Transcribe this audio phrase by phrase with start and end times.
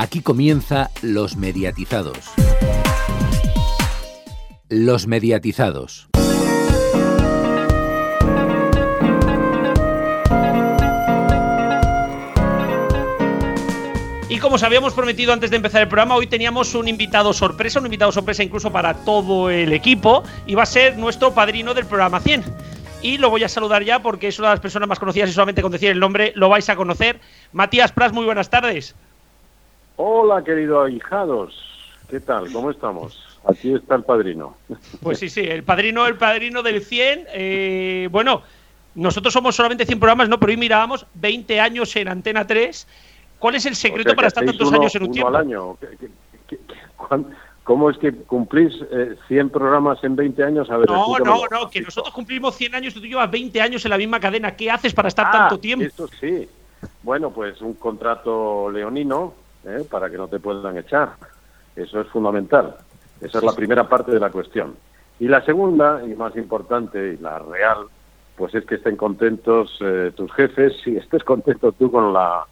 [0.00, 2.16] Aquí comienza Los Mediatizados.
[4.70, 6.08] Los Mediatizados.
[14.30, 17.78] Y como os habíamos prometido antes de empezar el programa, hoy teníamos un invitado sorpresa,
[17.78, 21.84] un invitado sorpresa incluso para todo el equipo, y va a ser nuestro padrino del
[21.84, 22.42] programa 100.
[23.02, 25.34] Y lo voy a saludar ya porque es una de las personas más conocidas y
[25.34, 27.20] solamente con decir el nombre lo vais a conocer.
[27.52, 28.96] Matías Pras, muy buenas tardes.
[30.02, 31.54] Hola, querido ahijados.
[32.08, 32.50] ¿Qué tal?
[32.50, 33.22] ¿Cómo estamos?
[33.44, 34.56] Aquí está el padrino.
[35.02, 37.26] Pues sí, sí, el padrino, el padrino del 100.
[37.34, 38.40] Eh, bueno,
[38.94, 40.40] nosotros somos solamente 100 programas, ¿no?
[40.40, 42.86] Pero hoy mirábamos 20 años en Antena 3
[43.38, 45.28] ¿Cuál es el secreto para estar tantos años en un tiempo?
[45.28, 45.76] al año.
[47.62, 48.72] cómo es que cumplís
[49.28, 50.70] 100 eh, programas en 20 años?
[50.70, 53.84] A ver, no, no, no, que nosotros cumplimos 100 años y tú llevas 20 años
[53.84, 54.56] en la misma cadena.
[54.56, 55.84] ¿Qué haces para estar ah, tanto tiempo?
[55.84, 56.48] Eso sí.
[57.02, 59.84] Bueno, pues un contrato leonino ¿eh?
[59.90, 61.10] para que no te puedan echar.
[61.76, 62.76] Eso es fundamental.
[63.20, 64.76] Esa es la primera parte de la cuestión.
[65.18, 67.86] Y la segunda, y más importante, y la real,
[68.36, 72.44] pues es que estén contentos eh, tus jefes y estés contento tú con la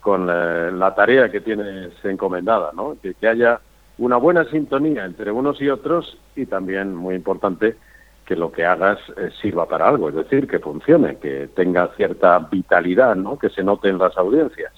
[0.00, 2.96] con eh, la tarea que tienes encomendada, ¿no?
[3.02, 3.58] Que, haya
[3.98, 7.74] una buena sintonía entre unos y otros y también, muy importante,
[8.24, 12.38] que lo que hagas eh, sirva para algo, es decir, que funcione, que tenga cierta
[12.38, 13.36] vitalidad, ¿no?
[13.36, 14.72] Que se note en las audiencias.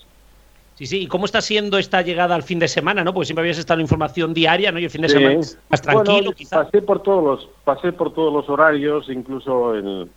[0.79, 3.13] Sí, sí, ¿y cómo está siendo esta llegada al fin de semana, no?
[3.13, 4.79] Porque siempre habías estado en información diaria, ¿no?
[4.79, 6.67] Y el fin de semana más tranquilo, quizás.
[6.67, 10.09] Pasé por todos los, pasé por todos los horarios, incluso en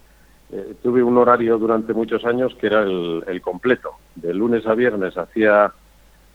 [0.51, 3.93] eh, tuve un horario durante muchos años que era el, completo.
[4.13, 5.73] De lunes a viernes hacía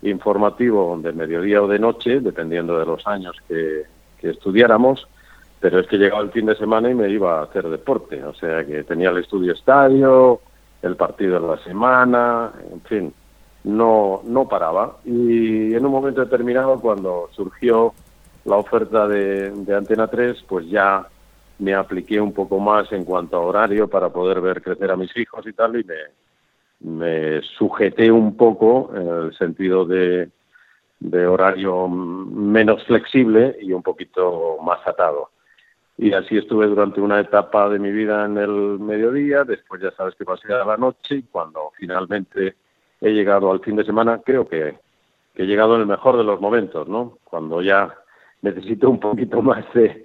[0.02, 3.84] informativo de mediodía o de noche, dependiendo de los años que,
[4.22, 5.06] estudiáramos,
[5.60, 8.34] pero es que llegaba el fin de semana y me iba a hacer deporte, o
[8.34, 10.40] sea que tenía el estudio estadio,
[10.82, 13.14] el partido de la semana, en fin,
[13.66, 14.98] no, no paraba.
[15.04, 17.92] Y en un momento determinado, cuando surgió
[18.44, 21.06] la oferta de, Antena 3, pues ya
[21.58, 25.14] me apliqué un poco más en cuanto a horario para poder ver crecer a mis
[25.16, 25.96] hijos y tal, y me,
[26.80, 30.30] me sujeté un poco en el sentido de,
[31.00, 35.30] de horario menos flexible y un poquito más atado.
[35.98, 40.14] Y así estuve durante una etapa de mi vida en el mediodía, después ya sabes
[40.14, 42.54] que pasé a la noche y cuando finalmente
[43.00, 44.78] he llegado al fin de semana, creo que,
[45.34, 47.18] que he llegado en el mejor de los momentos, ¿no?
[47.24, 47.94] Cuando ya
[48.42, 50.02] necesito un poquito más de,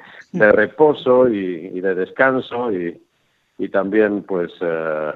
[0.51, 2.99] reposo y, de descanso y,
[3.71, 5.13] también pues eh,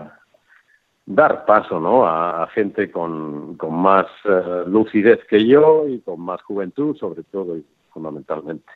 [1.08, 2.06] dar paso ¿no?
[2.06, 7.58] a, gente con, con más eh, lucidez que yo y con más juventud sobre todo
[7.58, 8.72] y fundamentalmente.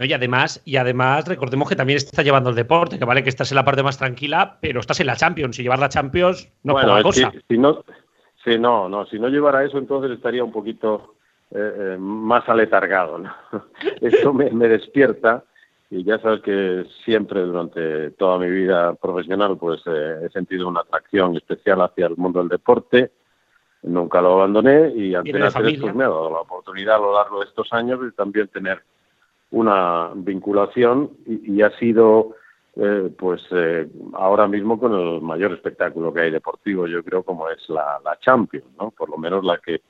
[0.00, 3.50] Y además, y además recordemos que también estás llevando el deporte, que vale que estás
[3.50, 5.58] en la parte más tranquila, pero estás en la Champions.
[5.58, 7.32] Y llevar la Champions no es poca cosa.
[7.48, 7.84] Si, no,
[8.44, 11.14] si no, no, si no llevara eso, entonces estaría un poquito
[11.50, 13.18] eh, eh, más aletargado.
[13.18, 13.34] ¿no?
[14.00, 15.42] Esto me, despierta
[15.90, 20.80] y ya sabes que siempre durante toda mi vida profesional pues eh, he sentido una
[20.80, 23.10] atracción especial hacia el mundo del deporte.
[23.82, 27.40] Nunca lo abandoné y Antena 3 pues, me ha dado la oportunidad a lo largo
[27.40, 28.82] de estos años de también tener
[29.50, 32.34] una vinculación y, ha sido
[33.18, 33.42] pues
[34.12, 38.16] ahora mismo con el mayor espectáculo que hay deportivo yo creo como es la, la
[38.20, 38.92] Champions, ¿no?
[38.92, 39.80] Por lo menos la que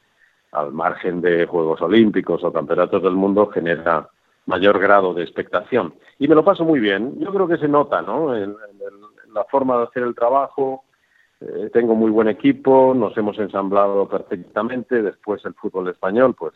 [0.53, 4.09] al margen de Juegos Olímpicos o Campeonatos del Mundo, genera
[4.47, 5.95] mayor grado de expectación.
[6.19, 7.19] Y me lo paso muy bien.
[7.19, 8.35] Yo creo que se nota, ¿no?
[8.35, 8.57] En,
[9.35, 10.85] la forma de hacer el trabajo.
[11.41, 15.03] Eh, tengo muy buen equipo, nos hemos ensamblado perfectamente.
[15.03, 16.55] Después el fútbol español, pues,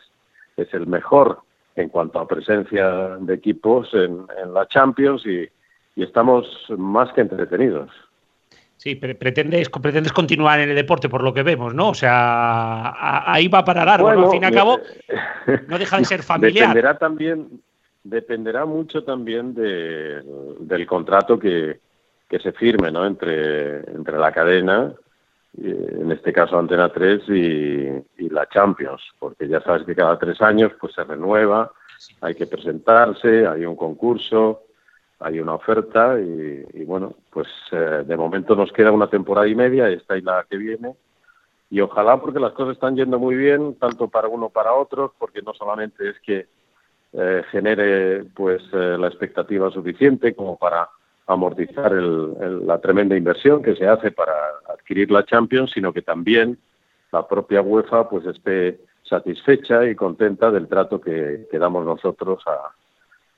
[0.57, 1.39] es el mejor
[1.75, 5.49] en cuanto a presencia de equipos en, la Champions y
[5.95, 6.45] estamos
[6.77, 7.89] más que entretenidos.
[8.83, 11.91] Sí, pretendes, pretendes continuar en el deporte por lo que vemos, ¿no?
[11.91, 12.93] O sea,
[13.31, 14.77] ahí va para largo, Al fin y al cabo,
[15.69, 16.67] no deja de ser familiar.
[16.67, 17.61] Dependerá también,
[18.03, 20.21] dependerá mucho también de,
[20.59, 21.79] del contrato que,
[22.27, 23.05] que se firme, ¿no?
[23.05, 24.93] Entre, entre la cadena,
[25.57, 30.41] en este caso Antena 3 y, y la Champions, porque ya sabes que cada tres
[30.41, 31.71] años pues se renueva,
[32.21, 34.63] hay que presentarse, hay un concurso,
[35.19, 39.89] hay una oferta y, bueno, pues eh, de momento nos queda una temporada y media,
[39.89, 40.95] esta y la que viene,
[41.69, 45.41] y ojalá porque las cosas están yendo muy bien, tanto para uno para otros, porque
[45.41, 46.47] no solamente es que
[47.13, 50.89] eh, genere pues eh, la expectativa suficiente como para
[51.27, 54.33] amortizar la tremenda inversión que se hace para
[54.69, 56.57] adquirir la Champions, sino que también
[57.11, 62.73] la propia UEFA pues esté satisfecha y contenta del trato que, que damos nosotros a,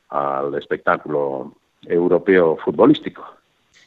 [0.10, 1.54] al espectáculo
[1.84, 3.24] europeo futbolístico.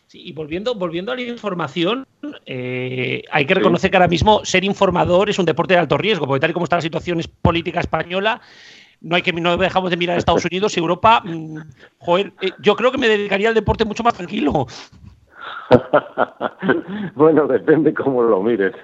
[0.06, 2.06] Sí, y volviendo, volviendo a la información,
[2.46, 6.26] eh, hay que reconocer que ahora mismo ser informador es un deporte de alto riesgo,
[6.26, 8.40] porque tal y como está la situación política española,
[9.00, 11.22] no hay que no dejamos de mirar Estados Unidos y Europa.
[11.24, 11.58] Mm,
[11.98, 14.66] joder, eh, yo creo que me dedicaría al deporte mucho más tranquilo.
[17.14, 18.74] bueno, depende cómo lo mires.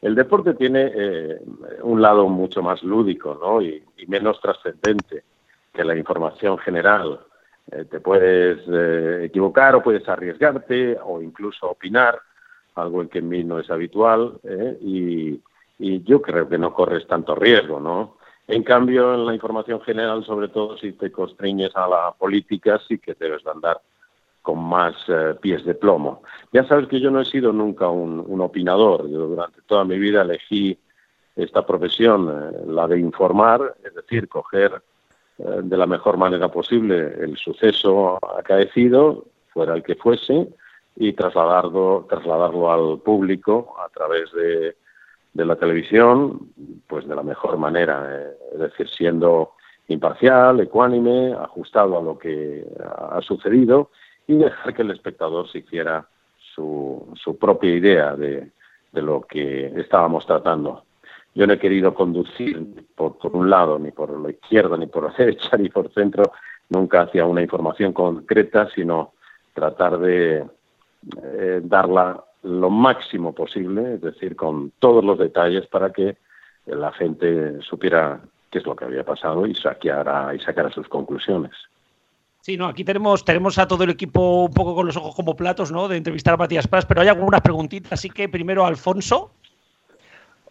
[0.00, 1.40] El deporte tiene eh,
[1.82, 3.60] un lado mucho más lúdico, ¿no?
[3.62, 5.24] Y, menos trascendente
[5.72, 7.20] que la información general.
[7.70, 8.60] Eh, te puedes
[9.22, 12.18] equivocar o puedes arriesgarte o incluso opinar,
[12.74, 14.40] algo en que en mí no es habitual,
[14.80, 15.38] y,
[15.78, 18.17] y yo creo que no corres tanto riesgo, ¿no?
[18.48, 22.98] En cambio, en la información general, sobre todo si te constriñes a la política, sí
[22.98, 23.82] que debes de andar
[24.40, 26.22] con más eh, pies de plomo.
[26.50, 29.06] Ya sabes que yo no he sido nunca un, opinador.
[29.10, 30.78] Yo durante toda mi vida elegí
[31.36, 34.80] esta profesión, eh, la de informar, es decir, coger
[35.36, 40.48] eh, de la mejor manera posible el suceso acaecido, fuera el que fuese,
[40.96, 44.74] y trasladarlo, trasladarlo al público a través de
[45.32, 46.50] de la televisión,
[46.86, 49.52] pues de la mejor manera, eh, es decir, siendo
[49.88, 53.90] imparcial, ecuánime, ajustado a lo que ha sucedido
[54.26, 56.06] y dejar que el espectador se hiciera
[56.54, 58.50] su, propia idea de,
[58.92, 60.82] lo que estábamos tratando.
[61.34, 65.04] Yo no he querido conducir por, por, un lado, ni por la izquierda, ni por
[65.04, 66.32] la derecha, ni por centro,
[66.68, 69.12] nunca hacia una información concreta, sino
[69.54, 70.44] tratar de
[71.22, 76.16] eh, darla lo máximo posible, es decir, con todos los detalles para que
[76.66, 78.20] la gente supiera
[78.50, 81.52] qué es lo que había pasado y saqueara y sacara sus conclusiones.
[82.40, 85.36] Sí, no, aquí tenemos, tenemos a todo el equipo un poco con los ojos como
[85.36, 85.88] platos, ¿no?
[85.88, 89.32] De entrevistar a Matías Paz, pero hay algunas preguntitas, así que primero Alfonso.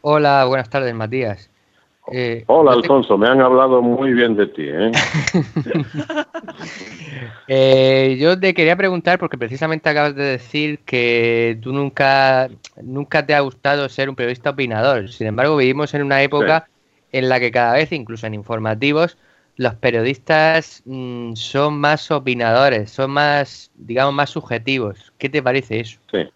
[0.01, 1.49] Hola, buenas tardes, Matías.
[2.11, 4.63] Eh, Hola, Alfonso, me han hablado muy bien de ti.
[4.65, 4.91] ¿eh?
[7.47, 8.17] ¿eh?
[8.19, 12.49] yo te quería preguntar, porque precisamente acabas de decir que tú nunca,
[12.81, 15.09] nunca te ha gustado ser un periodista opinador.
[15.09, 16.69] Sin embargo, vivimos en una época
[17.11, 19.17] en la que cada vez, incluso en informativos,
[19.57, 25.11] los periodistas mm, son más opinadores, son más, digamos, más subjetivos.
[25.17, 25.99] ¿Qué te parece eso?
[26.11, 26.29] Sí.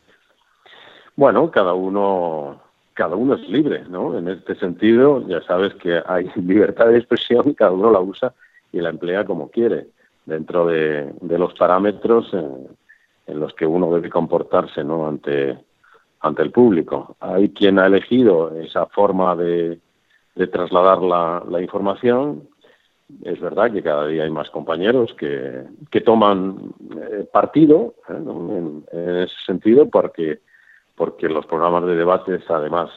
[1.16, 2.60] Bueno, cada uno
[3.02, 4.16] cada uno es libre, ¿no?
[4.16, 8.32] En este sentido, ya sabes que hay libertad de expresión, cada uno la usa
[8.72, 9.88] y la emplea como quiere,
[10.28, 15.08] dentro de, los parámetros en, los que uno debe comportarse, ¿no?
[15.08, 15.58] Ante,
[16.20, 17.16] ante el público.
[17.20, 19.80] Hay quien ha elegido esa forma de,
[20.52, 22.50] trasladar la, información.
[23.24, 28.14] Es verdad que cada día hay más compañeros que, que toman eh, partido ¿eh?
[28.14, 30.40] en, en, ese sentido porque
[31.02, 32.92] porque los programas de debates además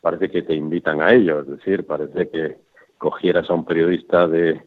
[0.00, 2.58] parece que te invitan a ello, es decir, parece que
[2.96, 4.62] cogieras a un periodista de,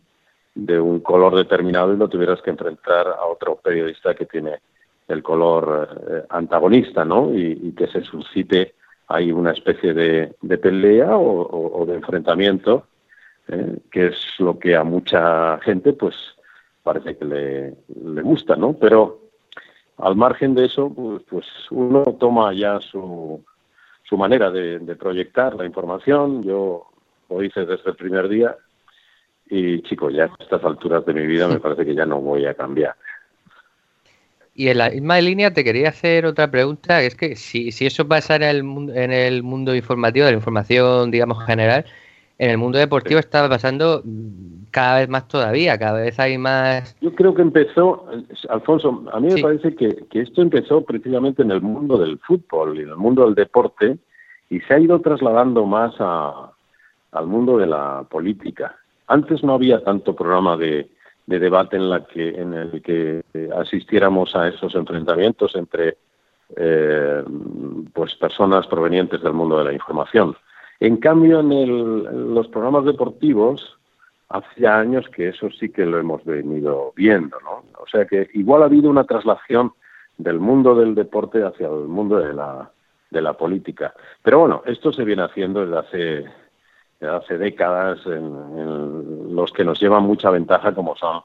[0.82, 4.60] un color determinado y lo tuvieras que enfrentar a otro periodista que tiene
[5.08, 7.34] el color eh, antagonista, ¿no?
[7.34, 8.76] Y, que se suscite
[9.08, 12.88] ahí una especie de, de pelea o, de enfrentamiento,
[13.48, 16.16] eh, que es lo que a mucha gente, pues,
[16.84, 17.76] parece que le,
[18.14, 18.74] le gusta, ¿no?
[18.74, 19.23] Pero
[19.98, 23.44] al margen de eso, pues, pues, uno toma ya su,
[24.04, 26.44] su manera de, proyectar la información.
[26.44, 26.88] Yo
[27.30, 28.56] lo hice desde el primer día
[29.50, 32.46] y, chicos, ya a estas alturas de mi vida me parece que ya no voy
[32.46, 32.96] a cambiar.
[34.56, 38.08] Y en la misma línea te quería hacer otra pregunta, es que si, si eso
[38.08, 38.60] pasa en el,
[38.96, 41.86] en el mundo informativo, de la información, digamos, general,
[42.44, 44.04] en el mundo deportivo está pasando
[44.70, 46.98] cada vez más todavía, cada vez hay más...
[47.00, 48.06] Yo creo que empezó,
[48.50, 52.82] Alfonso, a mí me parece que, esto empezó precisamente en el mundo del fútbol y
[52.82, 53.98] en el mundo del deporte
[54.50, 56.52] y se ha ido trasladando más a,
[57.14, 58.76] al mundo de la política.
[59.08, 60.90] Antes no había tanto programa de,
[61.28, 63.24] debate en, la que, en el que
[63.56, 65.98] asistiéramos a esos enfrentamientos entre
[66.58, 67.24] eh,
[67.94, 70.36] pues personas provenientes del mundo de la información.
[70.80, 73.78] En cambio, en, en los programas deportivos,
[74.34, 77.64] hace años que eso sí que lo hemos venido viendo, ¿no?
[77.80, 79.74] O sea que igual ha habido una traslación
[80.18, 82.72] del mundo del deporte hacia el mundo de la,
[83.12, 83.94] de la política.
[84.22, 86.26] Pero bueno, esto se viene haciendo desde hace,
[87.08, 91.22] hace décadas en, los que nos llevan mucha ventaja como son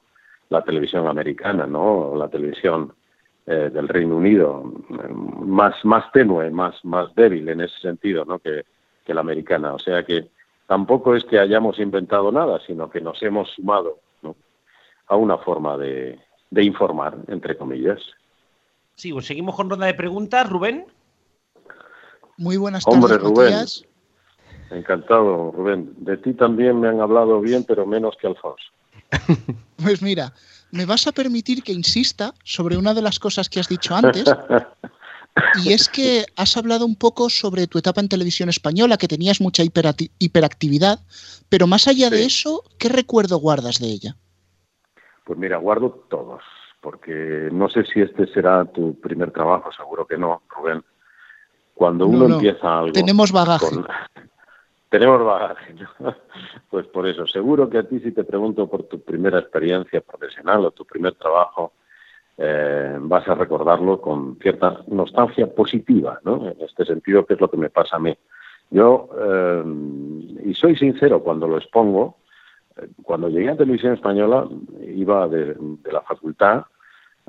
[0.49, 2.15] la televisión americana, ¿no?
[2.15, 2.93] La televisión
[3.45, 4.63] eh, del Reino Unido,
[5.45, 8.39] más, más tenue, más, más débil en ese sentido, ¿no?
[8.39, 8.65] Que,
[9.05, 9.73] que la americana.
[9.73, 10.29] O sea que
[10.67, 13.99] tampoco es que hayamos inventado nada, sino que nos hemos sumado
[15.07, 16.19] a una forma de,
[16.51, 17.99] informar, entre comillas.
[18.95, 20.47] Sí, pues seguimos con ronda de preguntas.
[20.47, 20.85] Rubén.
[22.37, 23.65] Muy buenas tardes, Hombre, Rubén.
[24.69, 25.93] Encantado, Rubén.
[25.97, 28.71] De ti también me han hablado bien, pero menos que Alfonso.
[29.83, 30.33] pues mira,
[30.71, 34.25] me vas a permitir que insista sobre una de las cosas que has dicho antes.
[35.63, 39.41] Y es que has hablado un poco sobre tu etapa en televisión española, que tenías
[39.41, 40.99] mucha hiperactividad,
[41.49, 44.15] pero más allá de eso, ¿qué recuerdo guardas de ella?
[45.25, 46.41] Pues mira, guardo todos,
[46.81, 50.83] porque no sé si este será tu primer trabajo, seguro que no, Rubén.
[51.73, 52.91] Cuando uno empieza algo...
[52.91, 53.67] Tenemos bagaje.
[54.89, 55.75] Tenemos bagaje.
[56.69, 60.65] Pues por eso, seguro que a ti si te pregunto por tu primera experiencia profesional
[60.65, 61.73] o tu primer trabajo,
[62.41, 66.49] eh, vas a recordarlo con cierta nostalgia positiva, ¿no?
[66.49, 68.17] En este sentido, que es lo que me pasa a mí.
[68.69, 69.63] Yo, eh,
[70.45, 72.15] y soy sincero cuando lo expongo,
[72.77, 74.47] eh, cuando llegué a Televisión Española
[74.87, 75.53] iba de,
[75.91, 76.63] la facultad,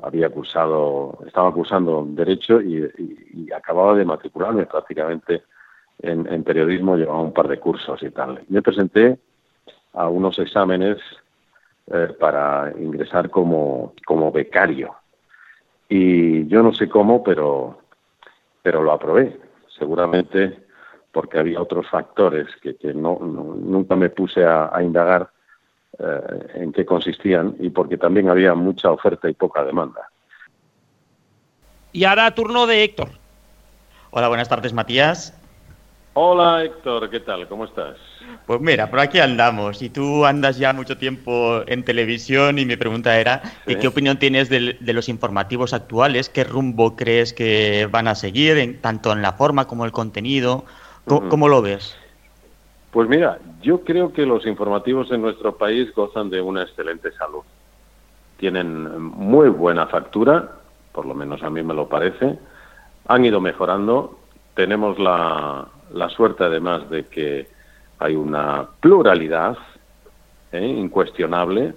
[0.01, 2.89] había cursado, estaba cursando Derecho y,
[3.53, 5.43] acababa de matricularme prácticamente
[5.99, 8.41] en, periodismo llevaba un par de cursos y tal.
[8.47, 9.19] Me presenté
[9.91, 10.99] a unos exámenes
[12.17, 15.00] para ingresar como, como becario.
[15.93, 17.77] Y yo no sé cómo, pero,
[18.63, 19.37] pero lo aprobé.
[19.77, 20.57] Seguramente
[21.11, 25.29] porque había otros factores que, que no, nunca me puse a, indagar
[25.99, 30.09] eh, en qué consistían y porque también había mucha oferta y poca demanda.
[31.91, 33.09] Y ahora turno de Héctor.
[34.11, 35.37] Hola, buenas tardes, Matías.
[36.13, 37.47] Hola Héctor, ¿qué tal?
[37.47, 37.95] ¿Cómo estás?
[38.45, 39.81] Pues mira, por aquí andamos.
[39.81, 44.49] Y tú andas ya mucho tiempo en televisión y mi pregunta era, ¿qué opinión tienes
[44.49, 46.27] de, los informativos actuales?
[46.27, 50.65] ¿Qué rumbo crees que van a seguir, tanto en la forma como el contenido?
[51.05, 51.97] ¿Cómo, lo ves?
[52.91, 57.43] Pues mira, yo creo que los informativos en nuestro país gozan de una excelente salud.
[58.35, 60.57] Tienen muy buena factura,
[60.91, 62.37] por lo menos a mí me lo parece.
[63.07, 64.19] Han ido mejorando.
[64.55, 67.47] Tenemos la, la suerte además de que
[67.99, 69.57] hay una pluralidad
[70.51, 70.65] ¿eh?
[70.65, 71.73] incuestionable.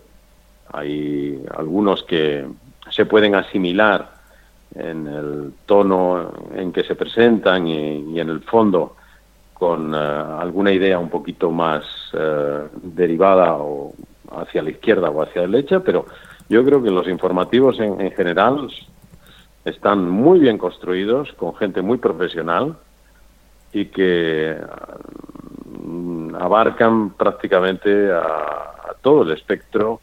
[0.72, 2.46] Hay algunos que
[2.90, 4.14] se pueden asimilar
[4.74, 8.96] en el tono en que se presentan y, en el fondo
[9.52, 13.92] con eh, alguna idea un poquito más eh, derivada o
[14.32, 16.06] hacia la izquierda o hacia la derecha, pero
[16.48, 18.68] yo creo que los informativos en general
[19.64, 22.76] están muy bien construidos, con gente muy profesional,
[23.74, 24.56] y que
[25.84, 28.70] mm, abarcan prácticamente a,
[29.02, 30.00] todo el espectro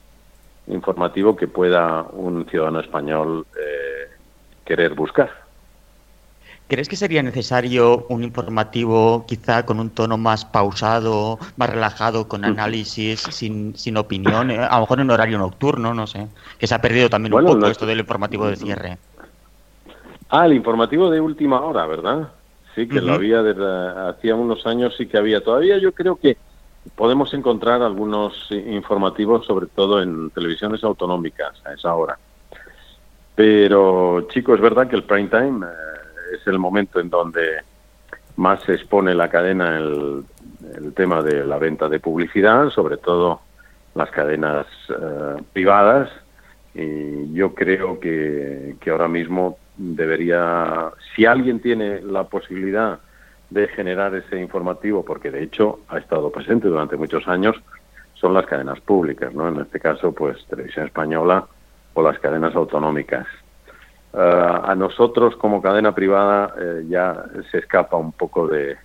[0.68, 4.12] informativo que pueda un ciudadano español eh,
[4.64, 5.32] querer buscar.
[6.68, 12.46] ¿Crees que sería necesario un informativo quizá con un tono más pausado, más relajado, con
[12.46, 16.28] análisis, sin, sin opinión, eh, a lo mejor en horario nocturno, no sé,
[16.60, 18.98] que se ha perdido también un poco esto del informativo de cierre?
[20.30, 22.30] Ah, el informativo de última hora, ¿verdad?
[22.76, 25.44] Sí, que lo había desde hacía unos años, sí que había.
[25.44, 26.38] Todavía yo creo que
[26.96, 32.18] podemos encontrar algunos informativos, sobre todo en televisiones autonómicas a esa hora.
[33.36, 37.62] Pero, chicos, es verdad que el prime time eh, es el momento en donde
[38.38, 40.24] más se expone la cadena el,
[40.76, 43.42] el tema de la venta de publicidad, sobre todo
[43.96, 46.10] las cadenas eh, privadas.
[46.74, 53.00] Y yo creo que, que ahora mismo debería, si alguien tiene la posibilidad
[53.50, 57.56] de generar ese informativo, porque de hecho ha estado presente durante muchos años,
[58.14, 59.50] son las cadenas públicas, ¿no?
[59.50, 61.46] En este caso, pues Televisión Española
[61.94, 63.26] o las cadenas autonómicas.
[64.14, 64.18] Eh,
[64.64, 68.78] a nosotros como cadena privada eh, ya se escapa un poco de,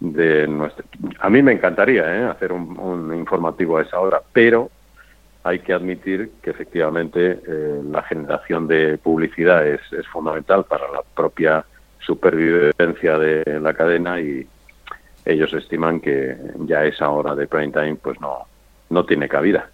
[0.00, 0.84] de nuestro...
[1.20, 2.24] A mí me encantaría ¿eh?
[2.24, 4.70] hacer un, un informativo a esa hora, pero
[5.42, 9.80] hay que admitir que efectivamente eh, la generación de publicidad es,
[10.12, 11.64] fundamental para la propia
[12.00, 14.46] supervivencia de la cadena y
[15.24, 18.46] ellos estiman que ya esa hora de prime time pues no,
[18.90, 19.70] no tiene cabida.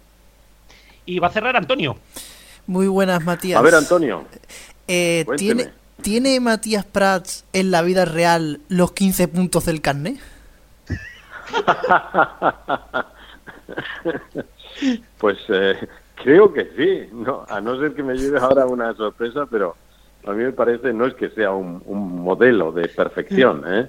[1.05, 1.97] Y va a cerrar Antonio.
[2.65, 3.59] Muy buenas, Matías.
[3.59, 4.25] A ver, Antonio.
[4.87, 5.69] Eh, ¿tiene,
[6.01, 10.19] ¿Tiene Matías Prats en la vida real los 15 puntos del carnet?
[15.17, 15.75] Pues eh,
[16.21, 19.75] creo que sí, no, a no ser que me lleve ahora una sorpresa, pero
[20.25, 23.87] a mí me parece no es que sea un, modelo de perfección, ¿eh?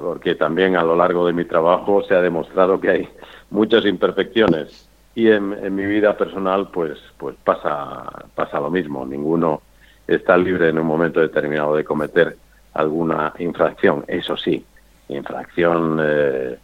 [0.00, 3.08] porque también a lo largo de mi trabajo se ha demostrado que hay
[3.50, 9.04] muchas imperfecciones y en, mi vida personal pues pues pasa pasa lo mismo.
[9.04, 9.62] Ninguno
[10.06, 12.36] está libre en un momento determinado de cometer
[12.74, 14.04] alguna infracción.
[14.06, 14.64] Eso sí
[15.08, 16.58] infracción eh,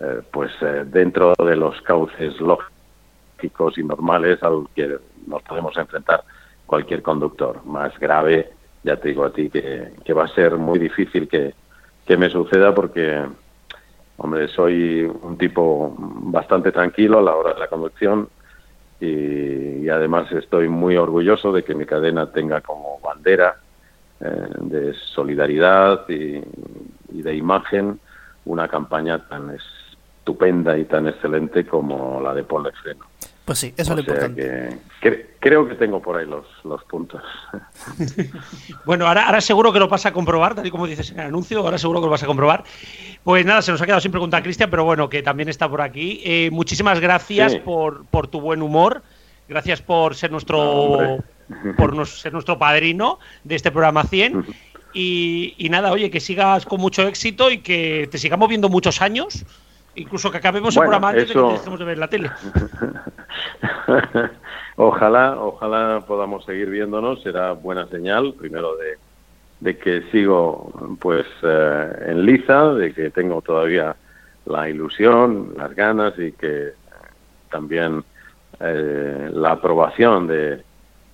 [0.00, 0.52] eh, pues
[0.86, 6.22] dentro de los cauces lógicos y normales al que nos podemos enfrentar
[6.66, 7.64] cualquier conductor.
[7.64, 8.50] Más grave,
[8.82, 11.54] ya te digo a ti, que, que va a ser muy difícil que,
[12.08, 13.22] que me suceda porque,
[14.16, 18.30] hombre, soy un tipo bastante tranquilo a la hora de la conducción
[18.98, 23.56] y, además estoy muy orgulloso de que mi cadena tenga como bandera
[24.20, 26.42] eh, de solidaridad y,
[27.10, 28.00] de imagen
[28.44, 29.54] una campaña tan
[30.28, 33.06] estupenda y tan excelente como la de Paul Freno.
[33.46, 34.78] Pues sí, eso es lo importante.
[35.40, 37.22] creo que tengo por ahí los, los puntos.
[38.84, 41.26] bueno, ahora, ahora seguro que lo vas a comprobar, tal y como dices en el
[41.28, 42.64] anuncio, ahora seguro que lo vas a comprobar.
[43.24, 45.80] Pues nada, se nos ha quedado sin preguntar Cristian, pero bueno, que también está por
[45.80, 46.20] aquí.
[46.24, 49.02] Eh, muchísimas gracias por, por tu buen humor,
[49.48, 51.24] gracias por ser nuestro,
[51.78, 54.44] por ser nuestro padrino de este programa 100.
[54.94, 59.02] Y, y nada, oye, que sigas con mucho éxito y que te sigamos viendo muchos
[59.02, 59.44] años
[59.98, 62.30] incluso que acabemos el programa antes de que dejemos de ver la tele.
[64.76, 68.96] ojalá, ojalá podamos seguir viéndonos, será buena señal, primero de,
[69.60, 73.96] de que sigo pues eh, en liza, de que tengo todavía
[74.46, 76.72] la ilusión, las ganas y que
[77.50, 78.04] también
[78.60, 80.62] eh, la aprobación de,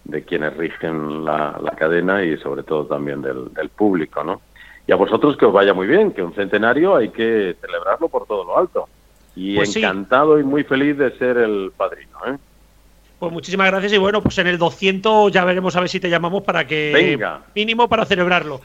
[0.04, 4.40] de quienes rigen la, la, cadena y sobre todo también del, del público, ¿no?
[4.86, 8.26] Y a vosotros que os vaya muy bien, que un centenario hay que celebrarlo por
[8.26, 8.88] todo lo alto.
[9.34, 12.18] Y pues encantado y muy feliz de ser el padrino.
[12.26, 12.36] ¿eh?
[13.18, 16.10] Pues muchísimas gracias y bueno, pues en el 200 ya veremos a ver si te
[16.10, 16.92] llamamos para que...
[16.92, 17.42] Venga.
[17.54, 18.60] Mínimo para celebrarlo.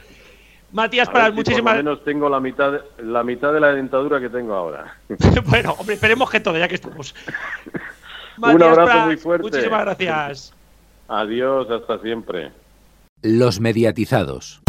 [0.72, 1.74] Matías para muchísimas...
[1.74, 4.96] Por lo menos tengo la mitad, de, la mitad de la dentadura que tengo ahora.
[5.46, 7.14] bueno, hombre, esperemos que todo, ya que estamos.
[8.36, 9.48] un abrazo muy fuerte.
[9.48, 10.54] Muchísimas gracias.
[11.08, 12.52] Adiós, hasta siempre.
[13.22, 14.62] Los mediatizados.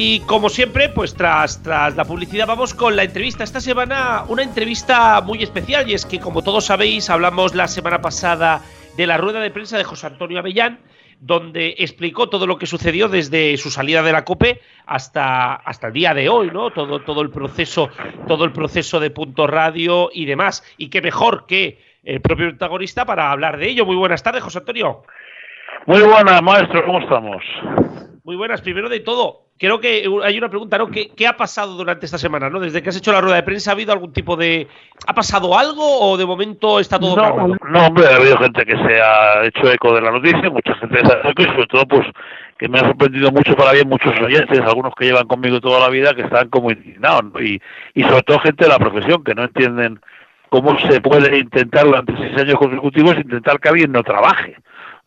[0.00, 3.42] Y como siempre, pues tras, tras la publicidad vamos con la entrevista.
[3.42, 8.00] Esta semana una entrevista muy especial y es que como todos sabéis hablamos la semana
[8.00, 8.62] pasada
[8.96, 10.78] de la rueda de prensa de José Antonio Avellán
[11.18, 15.92] donde explicó todo lo que sucedió desde su salida de la COPE hasta, hasta el
[15.92, 16.70] día de hoy, ¿no?
[16.70, 17.90] Todo, todo el proceso,
[18.28, 20.62] todo el proceso de punto radio y demás.
[20.76, 23.84] Y qué mejor que el propio protagonista para hablar de ello.
[23.84, 25.02] Muy buenas tardes, José Antonio.
[25.86, 27.42] Muy buenas, maestro, ¿cómo estamos?
[28.28, 30.90] Muy buenas, primero de todo, creo que hay una pregunta, ¿no?
[30.90, 32.60] ¿Qué, ha pasado durante esta semana, no?
[32.60, 34.68] Desde que has hecho la rueda de prensa, ¿ha habido algún tipo de...
[35.06, 38.76] ¿Ha pasado algo o de momento está todo no, No, hombre, ha habido gente que
[38.76, 41.86] se ha hecho eco de la noticia, mucha gente se ha hecho y sobre todo,
[41.86, 42.06] pues,
[42.58, 45.88] que me ha sorprendido mucho para bien muchos oyentes, algunos que llevan conmigo toda la
[45.88, 47.58] vida, que están como indignados, y,
[47.94, 50.00] y sobre todo gente de la profesión, que no entienden
[50.50, 54.54] cómo se puede intentar durante seis años consecutivos intentar que alguien no trabaje.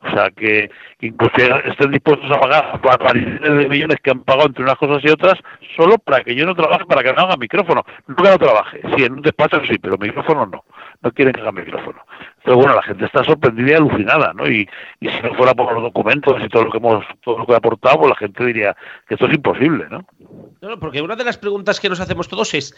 [0.04, 0.70] O sea, que,
[1.02, 1.34] incluso
[1.66, 5.36] estén dispuestos a pagar variedades de millones que han pagado entre unas cosas y otras
[5.76, 7.84] solo para que yo no trabaje, para que no haga micrófono.
[8.08, 8.82] No que no trabaje.
[8.96, 10.64] Sí, en un despacho sí, pero micrófono no.
[11.02, 12.04] No quieren que haga micrófono.
[12.44, 14.48] Pero bueno, la gente está sorprendida y alucinada, ¿no?
[14.48, 14.68] Y,
[15.00, 17.54] y si no fuera por los documentos y todo lo que hemos, todo lo que
[17.54, 18.76] ha aportado, pues la gente diría
[19.08, 20.06] que esto es imposible, ¿no?
[20.62, 22.76] No, porque una de las preguntas que nos hacemos todos es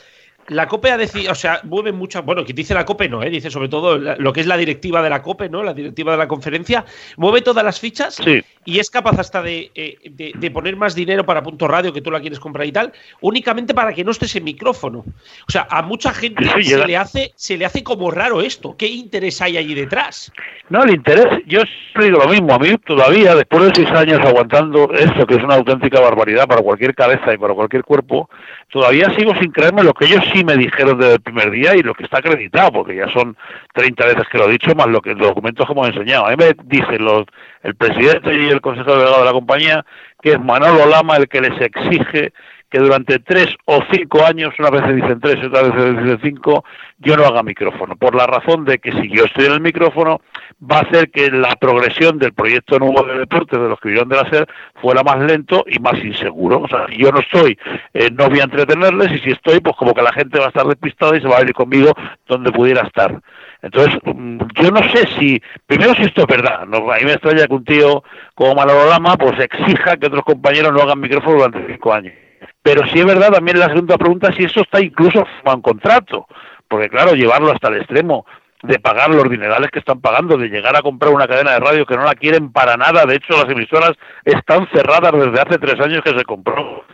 [0.48, 3.30] la COPE ha decidido, o sea, mueve muchas, bueno, que dice la COPE no, ¿eh?
[3.30, 5.64] dice sobre todo lo que es la directiva de la COPE, ¿no?
[5.64, 6.86] La directiva de la conferencia,
[7.18, 8.22] mueve todas las fichas
[8.66, 12.12] y es capaz hasta de, eh, de, poner más dinero para punto radio que tú
[12.12, 15.00] la quieres comprar y tal, únicamente para que no estés en micrófono.
[15.48, 18.76] O sea, a mucha gente se, le hace, se le hace como raro esto.
[18.78, 20.32] ¿Qué interés hay allí detrás?
[20.70, 21.62] No, el interés, yo
[22.00, 25.56] digo lo mismo, a mí todavía, después de seis años aguantando esto, que es una
[25.56, 28.30] auténtica barbaridad para cualquier cabeza y para cualquier cuerpo,
[28.74, 31.84] todavía sigo sin creerme lo que ellos sí me dijeron desde el primer día y
[31.84, 33.38] lo que está acreditado, porque ya son
[33.76, 36.26] 30 veces que lo he dicho, más lo que los documentos que hemos enseñado.
[36.26, 37.26] A mí me dicen los,
[37.62, 39.86] el presidente y el consejero delegado de la compañía
[40.24, 42.34] que es Manolo Lama el que les exige
[42.74, 46.66] que durante tres o cinco años, una vez dicen tres y otra vez dicen cinco,
[46.98, 50.22] yo no haga micrófono, por la razón de que si yo estoy en el micrófono
[50.60, 54.10] va a hacer que la progresión del proyecto nuevo de deportes de los que vieron
[54.10, 54.48] de la SER
[54.82, 56.62] fuera más lento y más inseguro.
[56.62, 57.60] O sea, si yo no estoy,
[57.94, 60.48] eh, no voy a entretenerles y si estoy, pues como que la gente va a
[60.48, 61.94] estar despistada y se va a ir conmigo
[62.26, 63.22] donde pudiera estar.
[63.62, 66.92] Entonces, mm, yo no sé si, primero si esto es verdad, ¿no?
[66.92, 70.82] a mí me extraña que un tío como Manolo pues exija que otros compañeros no
[70.82, 72.23] hagan micrófono durante cinco años.
[72.64, 76.28] Pero si es verdad también la segunda pregunta si eso está incluso en contrato,
[76.68, 78.26] porque claro, llevarlo hasta el extremo
[78.64, 81.86] de pagar los dinerales que están pagando, de llegar a comprar una cadena de radio
[81.86, 83.92] que no la quieren para nada, de hecho las emisoras
[84.24, 86.86] están cerradas desde hace tres años que se compró.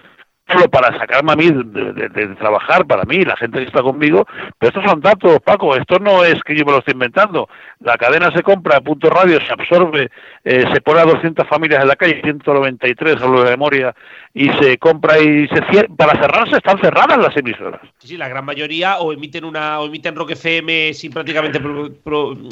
[0.51, 4.25] Solo para sacarme a mí de, trabajar, para mí, la gente que está conmigo,
[4.57, 7.47] pero estos son datos, Paco, esto no es que yo me lo estoy inventando.
[7.81, 10.09] La cadena se compra, a punto radio, se absorbe,
[10.43, 13.93] eh, se pone a 200 familias en la calle, 193, solo de memoria,
[14.33, 15.87] y se compra y se cierra.
[15.95, 17.81] Para cerrarse están cerradas las emisoras.
[17.99, 21.59] Sí, sí, la gran mayoría o emiten una o emiten Rock FM sin prácticamente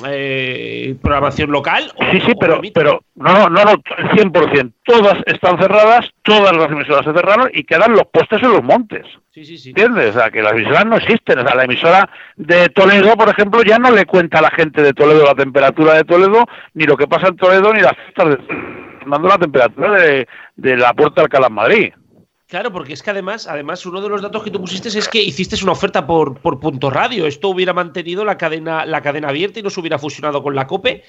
[0.07, 1.91] eh, programación local.
[2.11, 4.73] sí, sí, pero, pero no, no, no, no, el 100%.
[4.83, 9.05] Todas están cerradas, todas las emisoras se cerraron y quedan los postes en los montes.
[9.31, 9.69] Sí, sí, sí.
[9.69, 10.15] ¿Entiendes?
[10.15, 11.39] O sea, que las emisoras no existen.
[11.39, 14.81] O sea, la emisora de Toledo, por ejemplo, ya no le cuenta a la gente
[14.81, 18.29] de Toledo la temperatura de Toledo, ni lo que pasa en Toledo, ni las fiestas
[18.29, 21.93] de dando la temperatura de, la Puerta de Alcalá Madrid.
[22.47, 25.21] Claro, porque es que además, además uno de los datos que tú pusiste es que
[25.21, 27.27] hiciste una oferta por, por punto radio.
[27.27, 30.65] Esto hubiera mantenido la cadena, la cadena abierta y no se hubiera fusionado con la
[30.65, 31.03] COPE.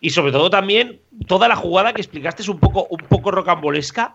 [0.00, 4.14] Y sobre todo también toda la jugada que explicaste es un poco, un poco rocambolesca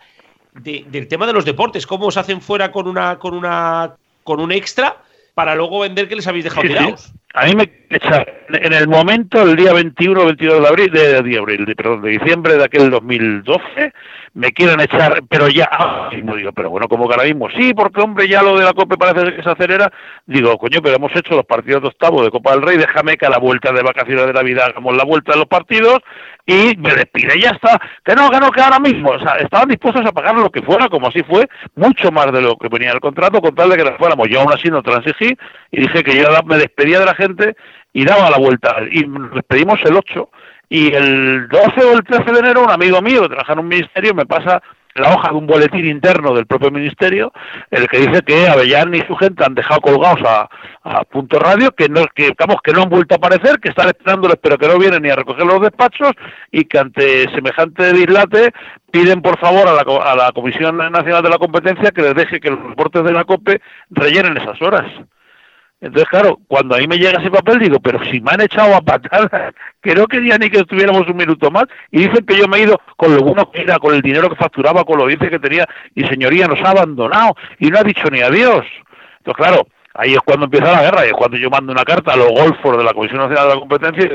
[0.53, 1.87] del tema de los deportes.
[1.87, 5.01] Cómo se hacen fuera con una, con una, con un extra
[5.33, 7.13] para luego vender que les habéis dejado tirados.
[7.33, 11.65] A mí me en el momento, el día 21 o 22 de abril, de, abril,
[11.65, 13.93] de, perdón, de diciembre de aquel 2012,
[14.33, 18.01] me quieren echar, pero ya, ah, digo, pero bueno, como que ahora mismo, sí, porque
[18.01, 19.91] hombre, ya lo de la COPE parece que se acelera,
[20.25, 23.25] digo, coño, pero hemos hecho los partidos de octavo de Copa del Rey, déjame que
[23.25, 25.99] a la vuelta de vacaciones de Navidad hagamos la vuelta de los partidos
[26.47, 29.67] y me despide, ya está, que no, que no, que ahora mismo, o sea, estaban
[29.67, 32.93] dispuestos a pagar lo que fuera, como así fue, mucho más de lo que venía
[32.93, 35.37] el contrato, con tal de que nos fuéramos, yo aún así no transigí
[35.71, 37.53] y dije que yo me despedía de la gente
[37.91, 38.77] y daba la vuelta.
[38.91, 40.29] Y nos despedimos el 8.
[40.69, 43.67] Y el 12 o el 13 de enero, un amigo mío que trabaja en un
[43.67, 44.61] ministerio me pasa
[44.99, 47.31] la hoja de un boletín interno del propio ministerio,
[47.71, 50.49] el que dice que Avellán y su gente han dejado colgados a,
[51.11, 54.57] Punto Radio, que no, digamos, que no han vuelto a aparecer, que están esperándoles, pero
[54.57, 56.11] que no vienen ni a recoger los despachos,
[56.49, 58.53] y que ante semejante dislate
[58.89, 62.39] piden por favor a la, a la Comisión Nacional de la Competencia que les deje
[62.39, 64.85] que los reportes de la COPE rellenen esas horas.
[65.79, 68.75] Entonces, claro, cuando a mí me llega ese papel, digo, pero si me han echado
[68.75, 72.47] a patadas, que no quería ni que estuviéramos un minuto más, y dicen que yo
[72.47, 75.07] me he ido con lo bueno que era, con el dinero que facturaba, con lo
[75.07, 78.65] dice que tenía, y señoría nos ha abandonado, y no ha dicho ni adiós.
[79.19, 82.13] Entonces, claro, ahí es cuando empieza la guerra, y es cuando yo mando una carta
[82.13, 84.11] a los golfos de la Comisión Nacional de la Competencia,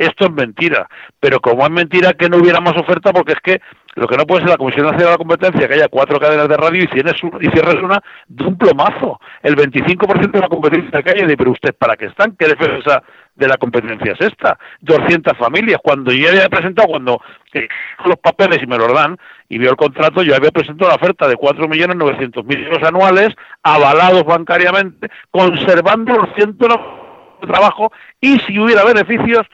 [0.00, 0.88] esto es mentira.
[1.20, 3.60] Pero como es mentira que no hubiera más oferta, porque es que
[3.96, 6.48] lo que no puede ser la Comisión Nacional de la Competencia, que haya cuatro cadenas
[6.48, 9.20] de radio y cierres, y cierres una de un plomazo.
[9.42, 12.34] El 25% de la competencia que hay, pero usted, ¿para qué están?
[12.36, 13.02] ¿Qué defensa
[13.34, 14.58] de la competencia es esta?
[14.80, 15.80] 200 familias.
[15.82, 17.20] Cuando yo había presentado, cuando
[17.52, 17.68] eh,
[18.06, 19.18] los papeles y me los dan,
[19.50, 25.10] y veo el contrato, yo había presentado una oferta de 4.900.000 euros anuales, avalados bancariamente,
[25.30, 29.46] conservando los cientos de trabajo y si hubiera beneficios,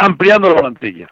[0.00, 1.08] ampliando la plantilla.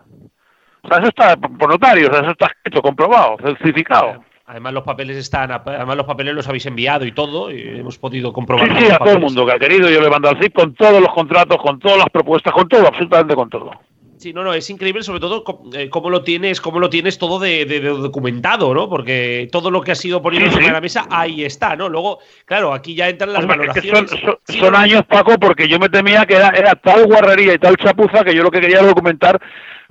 [0.83, 4.24] O sea, eso está por notario, o sea, eso está escrito, comprobado, certificado.
[4.46, 8.33] Además los papeles están, además los papeles los habéis enviado y todo, y hemos podido
[8.33, 8.66] comprobar.
[8.79, 10.74] Sí, sí, a todo el mundo que ha querido, yo le mando al CIP con
[10.74, 13.72] todos los contratos, con todas las propuestas, con todo, absolutamente con todo.
[14.18, 17.38] Sí, no, no, es increíble sobre todo eh, cómo lo tienes, cómo lo tienes todo
[17.38, 18.88] de, documentado, ¿no?
[18.88, 21.88] Porque todo lo que ha sido poniendo sobre la mesa, ahí está, ¿no?
[21.88, 24.11] Luego, claro, aquí ya entran las valoraciones.
[24.48, 28.24] son, años, Paco, porque yo me temía que era, era tal guarrería y tal chapuza
[28.24, 29.40] que yo lo que quería era documentar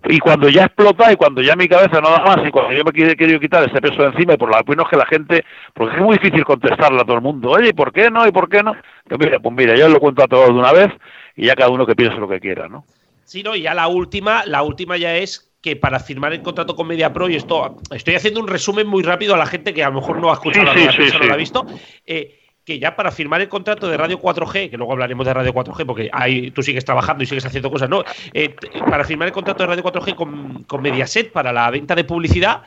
[0.03, 2.83] y cuando ya explota y cuando ya mi cabeza no da más y cuando yo
[2.83, 5.43] me he querido quitar ese peso de encima y por lo menos que la gente,
[5.73, 8.27] porque es muy difícil contestarle a todo el mundo, oye, ¿y por qué no?
[8.27, 8.75] ¿y por qué no?
[9.07, 10.89] Pues mira, pues mira, yo lo cuento a todos de una vez
[11.35, 12.83] y ya cada uno que piense lo que quiera, ¿no?
[13.27, 16.77] Sí, no, y ya la última, la última ya es que para firmar el contrato
[16.77, 19.89] con MediaPro, y esto estoy haciendo un resumen muy rápido a la gente que a
[19.89, 21.65] lo mejor no ha escuchado la no lo ha visto,
[22.05, 25.53] eh, que ya para firmar el contrato de Radio 4G, que luego hablaremos de Radio
[25.53, 28.05] 4G, porque ahí tú sigues trabajando y sigues haciendo cosas, ¿no?
[28.33, 28.55] Eh,
[28.89, 32.61] para firmar el contrato de Radio 4G con, con, Mediaset para la venta de publicidad,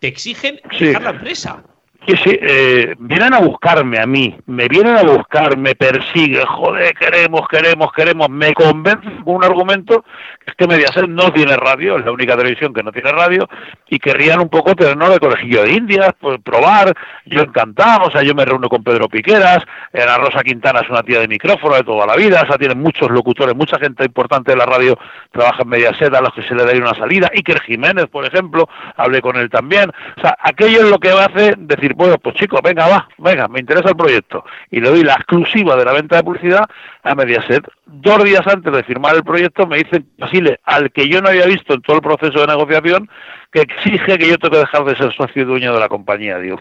[0.00, 1.62] te exigen dejar la empresa.
[2.06, 6.94] Sí, sí, eh, vienen a buscarme a mí, me vienen a buscar, me persiguen, joder,
[6.94, 10.02] queremos, queremos, queremos, me convencen con un argumento
[10.40, 13.46] que es que Mediaset no tiene radio, es la única televisión que no tiene radio,
[13.90, 16.94] y querrían un poco tenernos de colegillo de indias, pues probar,
[17.26, 21.02] yo encantado, o sea, yo me reúno con Pedro Piqueras, Ana Rosa Quintana es una
[21.02, 24.52] tía de micrófono de toda la vida, o sea, tienen muchos locutores, mucha gente importante
[24.52, 24.98] de la radio
[25.32, 28.66] trabaja en Mediaset a los que se le da una salida, Iker Jiménez, por ejemplo,
[28.96, 32.60] hablé con él también, o sea, aquello es lo que hace decir bueno, pues chicos,
[32.62, 34.44] venga, va, venga, me interesa el proyecto.
[34.70, 36.68] Y le doy la exclusiva de la venta de publicidad
[37.02, 37.66] a Mediaset.
[37.86, 41.46] Dos días antes de firmar el proyecto me dicen, Basile, al que yo no había
[41.46, 43.08] visto en todo el proceso de negociación,
[43.52, 46.38] que exige que yo tengo que dejar de ser socio y dueño de la compañía.
[46.38, 46.60] Digo,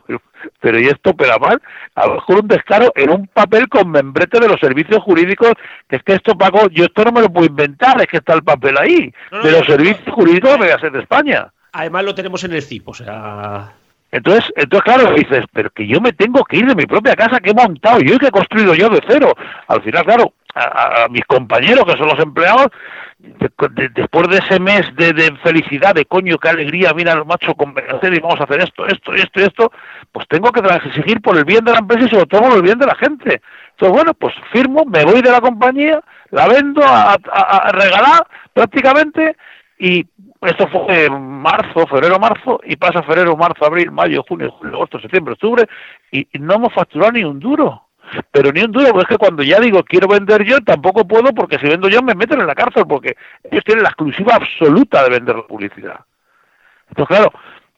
[0.59, 1.61] pero, ¿y esto pero mal?
[1.95, 5.53] A lo mejor un descaro en un papel con membrete de los servicios jurídicos,
[5.87, 8.33] que es que esto, Paco, yo esto no me lo puedo inventar, es que está
[8.33, 9.13] el papel ahí,
[9.43, 11.51] de los servicios jurídicos de Mediaset de España.
[11.71, 13.73] Además lo tenemos en el CIP, o sea...
[14.11, 17.39] Entonces, entonces claro, dices, pero que yo me tengo que ir de mi propia casa
[17.39, 19.33] que he montado yo y que he construido yo de cero.
[19.67, 22.67] Al final, claro, a, mis compañeros que son los empleados,
[23.19, 28.19] después de ese mes de, felicidad, de coño, qué alegría, mira los machos convencer y
[28.19, 29.71] vamos a hacer esto, esto, esto esto,
[30.11, 32.61] pues tengo que exigir por el bien de la empresa y sobre todo por el
[32.61, 33.41] bien de la gente.
[33.71, 37.17] Entonces, bueno, pues firmo, me voy de la compañía, la vendo a,
[37.71, 39.35] regalar prácticamente
[39.77, 40.05] y
[40.41, 44.99] esto fue en marzo, febrero, marzo, y pasa febrero, marzo, abril, mayo, junio, julio, agosto,
[44.99, 45.67] septiembre, octubre,
[46.11, 47.89] y no hemos facturado ni un duro
[48.31, 51.33] pero ni un duro, porque es que cuando ya digo quiero vender yo, tampoco puedo,
[51.33, 55.03] porque si vendo yo me meten en la cárcel, porque ellos tienen la exclusiva absoluta
[55.03, 55.99] de vender la publicidad.
[56.89, 57.33] Entonces, claro,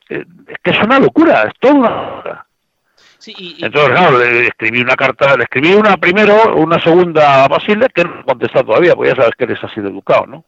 [0.10, 2.46] eh, es que es una locura, es toda una locura.
[3.66, 8.04] Entonces, claro, le escribí una carta, le escribí una primero, una segunda a Basile, que
[8.04, 10.46] no contestado todavía, pues ya sabes que eres así de educado, ¿no?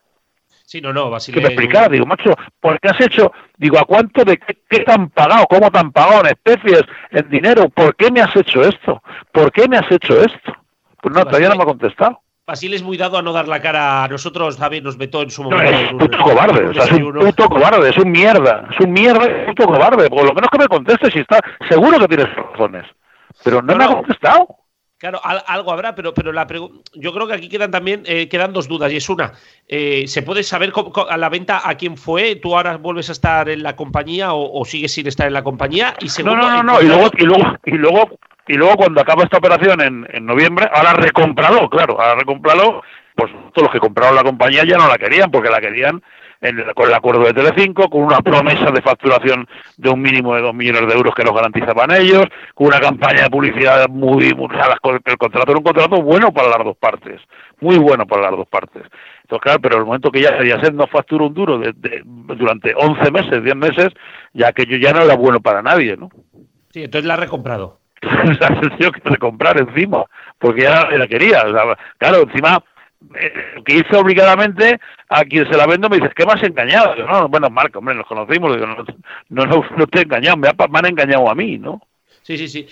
[0.73, 1.35] Sí, no, no, Basile.
[1.35, 3.31] Que me explicara, digo, macho, ¿por qué has hecho?
[3.59, 5.45] Digo, ¿a cuánto de qué, qué, te han pagado?
[5.45, 6.21] ¿Cómo te han pagado?
[6.21, 6.81] ¿En especies?
[7.11, 7.69] ¿En dinero?
[7.69, 9.03] ¿Por qué me has hecho esto?
[9.31, 10.51] ¿Por qué me has hecho esto?
[10.99, 12.21] Pues no, todavía no me ha contestado.
[12.47, 15.29] Basile es muy dado a no dar la cara a nosotros, David nos vetó en
[15.29, 15.63] su momento.
[15.63, 18.79] No, es un puto cobarde, o sea, es un puto cobarde, es un mierda, es
[18.79, 20.09] un mierda, es un puto cobarde.
[20.09, 22.85] Por lo menos que me conteste si está seguro que tienes razones.
[23.43, 24.47] Pero no, me ha contestado.
[25.03, 26.47] Claro, algo habrá, pero, pero la
[26.93, 29.33] yo creo que aquí quedan también eh, quedan dos dudas y es una,
[29.67, 30.71] eh, ¿se puede saber
[31.09, 32.37] a la venta a quién fue?
[32.37, 35.93] ¿Tú ahora vuelves a estar en la compañía o, sigues sin estar en la compañía?
[35.99, 36.81] Y segundo, no, no, no, no.
[36.81, 38.09] Y luego, y luego, y luego,
[38.47, 42.81] y luego cuando acaba esta operación en, en noviembre, ahora recomprado, claro, ahora recomprado,
[43.15, 46.01] pues todos los que compraron la compañía ya no la querían porque la querían
[46.75, 50.53] con el acuerdo de Telecinco, con una promesa de facturación de un mínimo de dos
[50.53, 54.47] millones de euros que nos garantizaban ellos, con una campaña de publicidad muy, muy
[55.05, 57.21] el contrato era un contrato bueno para las dos partes,
[57.61, 58.83] muy bueno para las dos partes.
[59.21, 63.11] Entonces, claro, pero el momento que ya Mediaset no factura un duro de, durante 11
[63.11, 63.87] meses, 10 meses,
[64.33, 66.09] ya que yo ya no era bueno para nadie, ¿no?
[66.71, 67.79] Sí, entonces la ha recomprado.
[68.03, 70.03] ha tenido que recomprar encima,
[70.39, 71.41] porque ya la quería.
[71.97, 72.61] claro, encima
[73.15, 74.79] eh, que hice obligadamente
[75.13, 77.95] a quien se la vendo me dices que me has engañado no, bueno Marco hombre
[77.95, 81.81] nos conocimos digo, no, no, no, te he engañado me, han engañado a mí no
[82.23, 82.67] sí sí sí.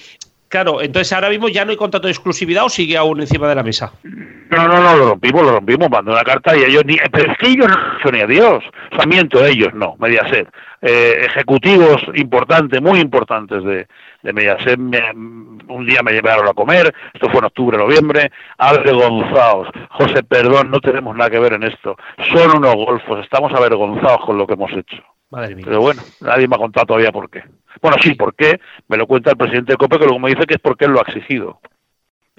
[0.52, 3.56] Claro, entonces ahora mismo ya no hay contrato de exclusividad o sigue aún encima de
[3.56, 3.94] la mesa.
[4.04, 7.38] No, no, no, lo rompimos, lo rompimos, mandó una carta y ellos ni, pero es
[7.38, 10.50] que ellos no son ni a Dios, o sea, miento, ellos no, Mediaset,
[10.82, 13.88] eh, ejecutivos importantes, muy importantes de,
[14.24, 20.24] de Mediaset, un día me llevaron a comer, esto fue en octubre, noviembre, avergonzados, José,
[20.24, 21.96] perdón, no tenemos nada que ver en esto,
[22.32, 25.04] son unos golfos, estamos avergonzados con lo que hemos hecho.
[25.30, 25.66] Madre mía.
[25.66, 27.44] Pero bueno, nadie me ha contado todavía por qué.
[27.82, 28.60] Bueno, sí, ¿por qué?
[28.90, 30.92] Me lo cuenta el presidente de COPE, que luego me dice que es porque él
[30.92, 31.62] lo ha exigido.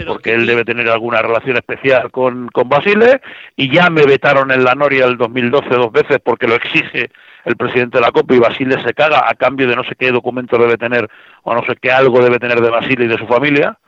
[0.07, 3.21] porque él debe tener alguna relación especial con, con Basile
[3.57, 7.11] y ya me vetaron en la Noria el 2012 dos veces porque lo exige
[7.45, 10.11] el presidente de la COPE y Basile se caga a cambio de no sé qué
[10.11, 11.09] documento debe tener
[11.43, 13.79] o no sé qué algo debe tener de Basile y de su familia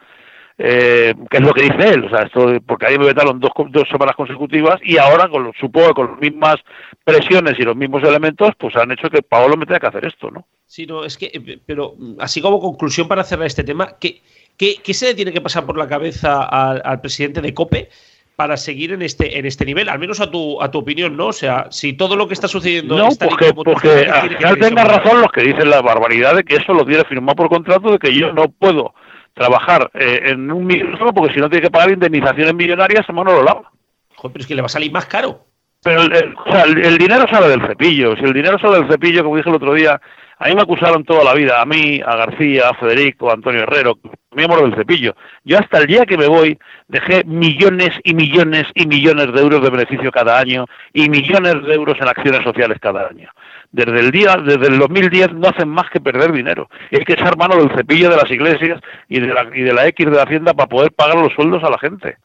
[0.56, 3.50] eh, que es lo que dice él, o sea, esto, porque ahí me vetaron dos,
[3.70, 6.56] dos semanas consecutivas y ahora, con supongo con las mismas
[7.02, 10.30] presiones y los mismos elementos, pues han hecho que Paolo me tenga que hacer esto,
[10.30, 10.46] ¿no?
[10.64, 14.22] Sí, no, es que, eh, pero así como conclusión para cerrar este tema, ¿qué,
[14.56, 17.88] qué, se le tiene que pasar por la cabeza al, presidente de COPE?
[18.36, 21.28] Para seguir en este en este nivel, al menos a tu a tu opinión, ¿no?
[21.28, 25.20] O sea, si todo lo que está sucediendo no, porque, porque al final tengan razón
[25.20, 28.14] los que dicen la barbaridad de que eso lo tiene firmado por contrato de que
[28.14, 28.94] yo no puedo
[29.34, 33.32] trabajar eh, en un micrófono porque si no tiene que pagar indemnizaciones millonarias, a mano
[33.32, 33.70] lo lava.
[34.16, 35.44] Joder, pero es que le va a salir más caro.
[35.82, 38.16] Pero el, o sea, el, dinero sale del cepillo.
[38.16, 40.00] Si el dinero sale del cepillo, como dije el otro día,
[40.38, 43.62] a mí me acusaron toda la vida, a mí, a García, a Federico, a Antonio
[43.62, 43.98] Herrero,
[44.32, 45.14] miembro del cepillo.
[45.44, 49.62] Yo hasta el día que me voy dejé millones y millones y millones de euros
[49.62, 53.30] de beneficio cada año y millones de euros en acciones sociales cada año
[53.74, 56.68] desde el día, desde el 2010 no hacen más que perder dinero.
[56.92, 59.74] Y hay que echar mano del cepillo de las iglesias y de la, y de
[59.74, 62.16] la X de la Hacienda para poder pagar los sueldos a la gente.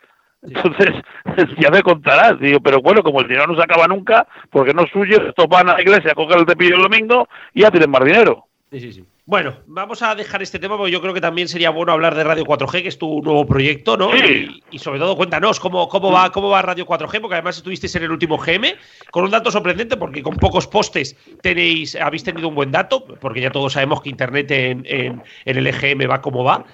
[0.41, 0.95] Entonces,
[1.59, 4.83] ya me contarás, digo, pero bueno, como el dinero no se acaba nunca, porque no
[4.83, 7.71] es suyo, estos van a la iglesia a coger el cepillo el domingo y ya
[7.71, 8.45] tienen más dinero.
[8.71, 9.03] Sí, sí, sí.
[9.29, 12.23] Bueno, vamos a dejar este tema porque yo creo que también sería bueno hablar de
[12.23, 14.09] Radio 4G, que es tu nuevo proyecto, ¿no?
[14.15, 18.03] Y, sobre todo cuéntanos cómo, cómo, va, cómo va Radio 4G, porque además estuvisteis en
[18.03, 18.73] el último GM
[19.11, 23.41] con un dato sorprendente, porque con pocos postes tenéis, habéis tenido un buen dato, porque
[23.41, 26.65] ya todos sabemos que Internet en, en, el EGM va como va.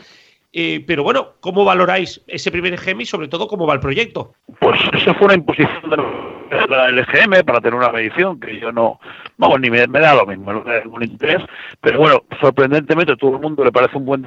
[0.58, 4.36] Eh, pero bueno, ¿cómo valoráis ese primer EGM y sobre todo cómo va el proyecto?
[4.62, 5.98] Pues eso fue una imposición de
[6.88, 8.98] el EGM para tener una medición que yo no,
[9.36, 11.42] vamos, ni me, da lo mismo, no me da ningún interés,
[11.82, 14.24] pero bueno, sorprendentemente a todo el mundo le parece un buen...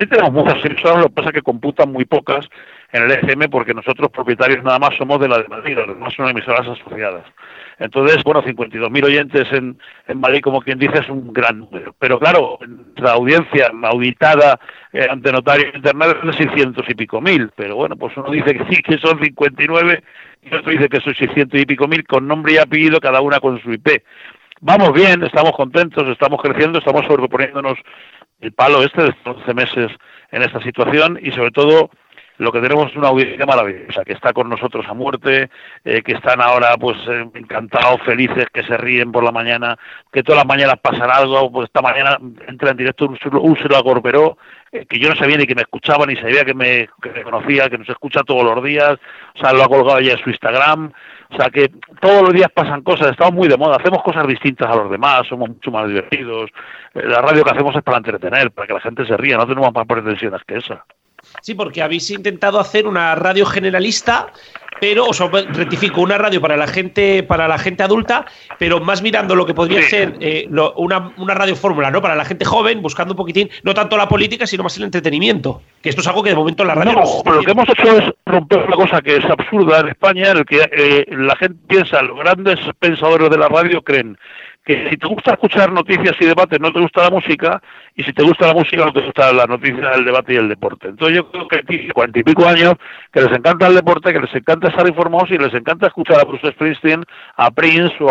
[0.00, 2.48] Sí tenemos muchas emisoras, lo que pasa es que computan muy pocas
[2.92, 6.12] en el EGM porque nosotros propietarios nada más somos de la de Madrid, los demás
[6.14, 7.24] son emisoras asociadas.
[7.80, 11.94] Entonces, bueno, 52.000 oyentes en, en Madrid, como quien dice, es un gran número.
[11.98, 12.58] Pero claro,
[12.96, 14.60] la audiencia auditada
[14.92, 17.50] eh, ante notario internet es de 600 y pico mil.
[17.56, 20.04] Pero bueno, pues uno dice que sí, que son 59
[20.42, 23.40] y otro dice que soy 600 y pico mil con nombre y apellido, cada una
[23.40, 24.02] con su IP.
[24.60, 27.78] Vamos bien, estamos contentos, estamos creciendo, estamos sobreponiéndonos
[28.40, 29.90] el palo este de 11 meses
[30.32, 31.90] en esta situación y sobre todo
[32.40, 35.50] lo que tenemos es una audiencia maravillosa, que está con nosotros a muerte,
[35.84, 39.78] eh, que están ahora pues eh, encantados, felices, que se ríen por la mañana,
[40.10, 42.16] que todas las mañanas pasan algo, pues esta mañana
[42.48, 44.38] entra en directo un Úrsula Corberó,
[44.72, 47.22] eh, que yo no sabía ni que me escuchaba, ni sabía que me, que me
[47.24, 48.98] conocía, que nos escucha todos los días,
[49.34, 50.92] o sea, lo ha colgado ya en su Instagram,
[51.28, 54.70] o sea que todos los días pasan cosas, estamos muy de moda, hacemos cosas distintas
[54.70, 56.50] a los demás, somos mucho más divertidos.
[56.94, 59.74] La radio que hacemos es para entretener, para que la gente se ría, no tenemos
[59.74, 60.86] más pretensiones que esa.
[61.42, 64.32] Sí, porque habéis intentado hacer una radio generalista,
[64.80, 68.24] pero os rectifico, una radio para la gente, para la gente adulta,
[68.58, 72.00] pero más mirando lo que podría ser eh, una, una, radio fórmula, ¿no?
[72.00, 75.62] Para la gente joven, buscando un poquitín, no tanto la política, sino más el entretenimiento.
[75.82, 76.92] Que esto es algo que de momento la radio.
[76.92, 80.30] No, pero lo que hemos hecho es romper una cosa que es absurda en España,
[80.30, 84.16] en el que eh, la gente piensa, los grandes pensadores de la radio creen
[84.70, 87.60] que si te gusta escuchar noticias y debates no te gusta la música
[87.96, 90.48] y si te gusta la música no te gusta la noticia, el debate y el
[90.48, 90.88] deporte.
[90.88, 92.74] Entonces yo creo que aquí, cuarenta y pico años,
[93.12, 96.24] que les encanta el deporte, que les encanta estar informados y les encanta escuchar a
[96.24, 97.04] Bruce Springsteen,
[97.36, 98.10] a Prince o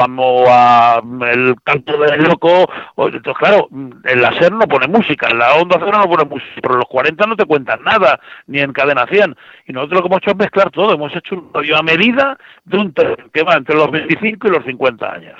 [0.49, 2.69] a, el canto del loco.
[2.97, 3.69] entonces claro,
[4.03, 7.25] el láser no pone música, en la onda cero no pone música, pero los 40
[7.25, 9.33] no te cuentan nada, ni en cadena 100.
[9.65, 12.37] Y nosotros lo que hemos hecho es mezclar todo, hemos hecho un radio a medida
[12.65, 12.93] de un
[13.33, 15.39] que va entre los 25 y los 50 años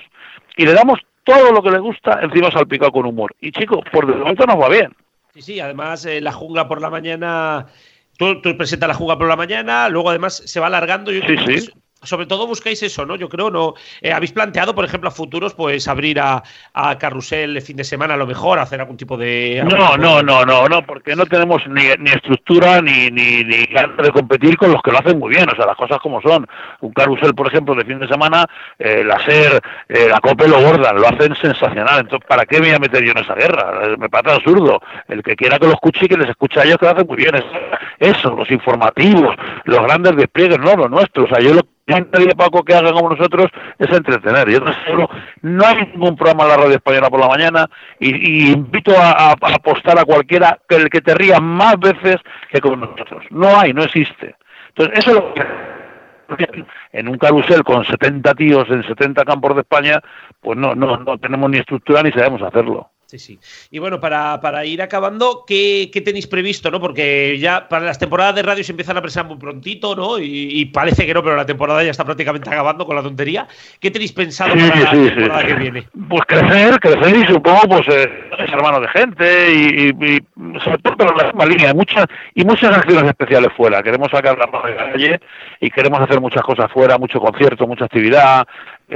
[0.60, 3.36] y le damos todo lo que le gusta encima salpicado con humor.
[3.40, 4.96] Y chicos, por de momento nos va bien.
[5.34, 7.68] Sí, sí, además eh, la jungla por la mañana,
[8.18, 11.12] tú, tú, presentas la jungla por la mañana, luego además se va alargando.
[11.12, 11.72] Yo sí, sí
[12.04, 13.16] sobre todo buscáis eso, ¿no?
[13.16, 13.74] Yo creo, ¿no?
[14.02, 17.84] Eh, ¿Habéis planteado, por ejemplo, a futuros, pues abrir a, a Carrusel el fin de
[17.84, 19.64] semana a lo mejor, hacer algún tipo de...
[19.70, 23.98] No, no, no, no, no, porque no tenemos ni, ni estructura ni, ni, ni ganas
[23.98, 26.48] de competir con los que lo hacen muy bien, o sea, las cosas como son.
[26.82, 28.46] Un Carrusel, por ejemplo, de fin de semana,
[28.78, 32.68] eh, la SER, eh, la COPE lo bordan, lo hacen sensacional, entonces, ¿para qué me
[32.68, 33.98] voy a meter yo en esa guerra?
[33.98, 34.82] Me parece absurdo.
[35.08, 37.08] El que quiera que lo escuche y que les escuche a ellos que lo hacen
[37.08, 37.36] muy bien.
[38.00, 39.36] Eso, los informativos,
[39.66, 41.30] los grandes despliegues, no, los nuestros.
[41.30, 43.48] O sea, yo lo nadie Paco que haga como nosotros
[43.78, 44.50] es entretener.
[44.50, 44.60] Yo
[45.42, 50.00] no hay ningún programa en la radio española por la mañana y, invito a, apostar
[50.00, 52.18] a cualquiera que el que te ría más veces
[52.52, 53.26] que con nosotros.
[53.30, 54.36] No hay, no existe.
[54.70, 55.46] Entonces, eso es lo que
[56.92, 60.00] en un carrusel con 70 tíos en 70 campos de España,
[60.42, 62.92] pues no, no, no tenemos ni estructura ni sabemos hacerlo.
[63.10, 63.40] Sí, sí.
[63.72, 66.80] Y bueno, para, para ir acabando, ¿qué, ¿qué, tenéis previsto, no?
[66.80, 70.20] Porque ya para las temporadas de radio se empiezan a presentar muy prontito, ¿no?
[70.20, 73.48] Y, parece que no, pero la temporada ya está prácticamente acabando con la tontería.
[73.80, 75.88] ¿Qué tenéis pensado para la temporada que viene?
[76.08, 81.12] Pues crecer, crecer y supongo, pues, eh, es hermano de gente y, y, sobre todo
[81.12, 81.74] la misma línea.
[81.74, 83.82] muchas, y muchas acciones especiales fuera.
[83.82, 85.20] Queremos sacar la de la calle
[85.60, 88.46] y queremos hacer muchas cosas fuera, mucho concierto, mucha actividad,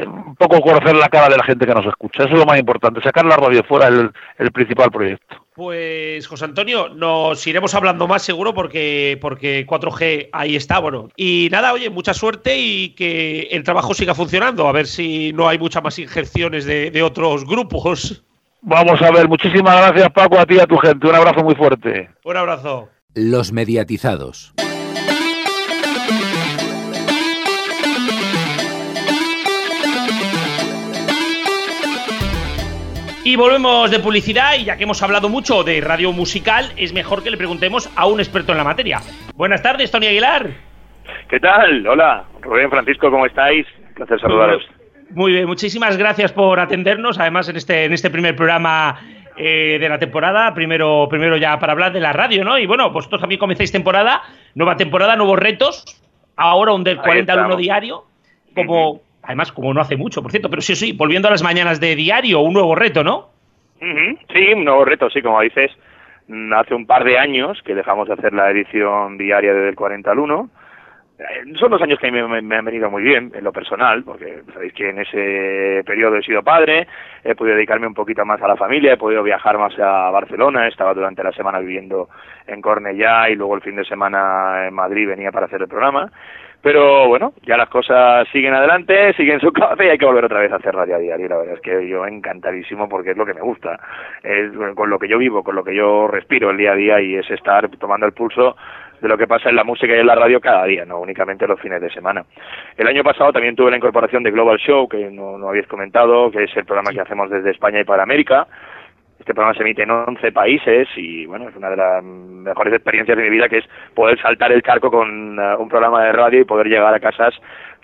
[0.02, 2.24] un poco conocer la cara de la gente que nos escucha.
[2.24, 3.02] Eso es lo más importante.
[3.02, 5.38] Sacar la radio fuera es el, principal proyecto.
[5.56, 11.10] Pues José Antonio, nos iremos hablando más seguro porque, porque 4G ahí está, bueno.
[11.16, 14.68] Y nada, oye, mucha suerte y que el trabajo siga funcionando.
[14.68, 18.24] A ver si no hay muchas más injerciones de, de otros grupos.
[18.62, 21.08] Vamos a ver, muchísimas gracias Paco, a ti y a tu gente.
[21.08, 22.10] Un abrazo muy fuerte.
[22.24, 22.90] Un abrazo.
[23.14, 24.54] Los mediatizados.
[33.34, 37.24] Y volvemos de publicidad y ya que hemos hablado mucho de radio musical, es mejor
[37.24, 39.00] que le preguntemos a un experto en la materia.
[39.34, 40.52] Buenas tardes, Tony Aguilar.
[41.32, 41.88] ¿Qué tal?
[41.88, 43.66] Hola, Rubén Francisco, ¿cómo estáis?
[43.96, 44.62] placer saludaros.
[45.10, 49.00] Muy bien, muchísimas gracias por atendernos, además en este, en este primer programa
[49.36, 52.60] eh, de la temporada, primero, primero ya para hablar de la radio, ¿no?
[52.60, 54.22] Y bueno, vosotros también comenzáis temporada,
[54.54, 56.00] nueva temporada, nuevos retos,
[56.36, 58.04] ahora un del 40 al 1 diario,
[58.54, 59.02] como...
[59.24, 61.96] Además, como no hace mucho, por cierto, pero sí, sí, volviendo a las mañanas de
[61.96, 63.30] diario, un nuevo reto, ¿no?
[64.34, 65.72] Sí, un nuevo reto, sí, como dices,
[66.28, 70.12] mm, hace un par de años que dejamos de hacer la edición diaria del 40
[70.12, 70.50] al 1.
[71.20, 71.24] Eh,
[71.60, 74.74] son dos años que me, me, han venido muy bien en lo personal, porque sabéis
[74.74, 76.88] que en ese periodo he sido padre,
[77.24, 80.68] he podido dedicarme un poquito más a la familia, he podido viajar más a Barcelona,
[80.68, 82.10] estaba durante la semana viviendo
[82.48, 86.12] en Cornellá y luego el fin de semana en Madrid venía para hacer el programa.
[86.64, 90.40] Pero bueno, ya las cosas siguen adelante, siguen su cabeza y hay que volver otra
[90.40, 91.28] vez a hacer radio a diario.
[91.28, 93.78] La verdad es que yo encantadísimo porque es lo que me gusta.
[94.24, 97.02] Es con lo que yo vivo, con lo que yo respiro el día a día
[97.02, 98.56] y es estar tomando el pulso
[99.02, 101.46] de lo que pasa en la música y en la radio cada día, no únicamente
[101.46, 102.24] los fines de semana.
[102.78, 106.32] El año pasado también tuve la incorporación de Global Show, que no, no habéis comentado,
[106.32, 108.48] que es el programa que hacemos desde España y para América.
[109.24, 113.16] Este programa se emite en 11 países y bueno, es una de las mejores experiencias
[113.16, 113.66] de mi vida que es
[113.96, 117.34] poder saltar el charco con uh, un programa de radio y poder llegar a casas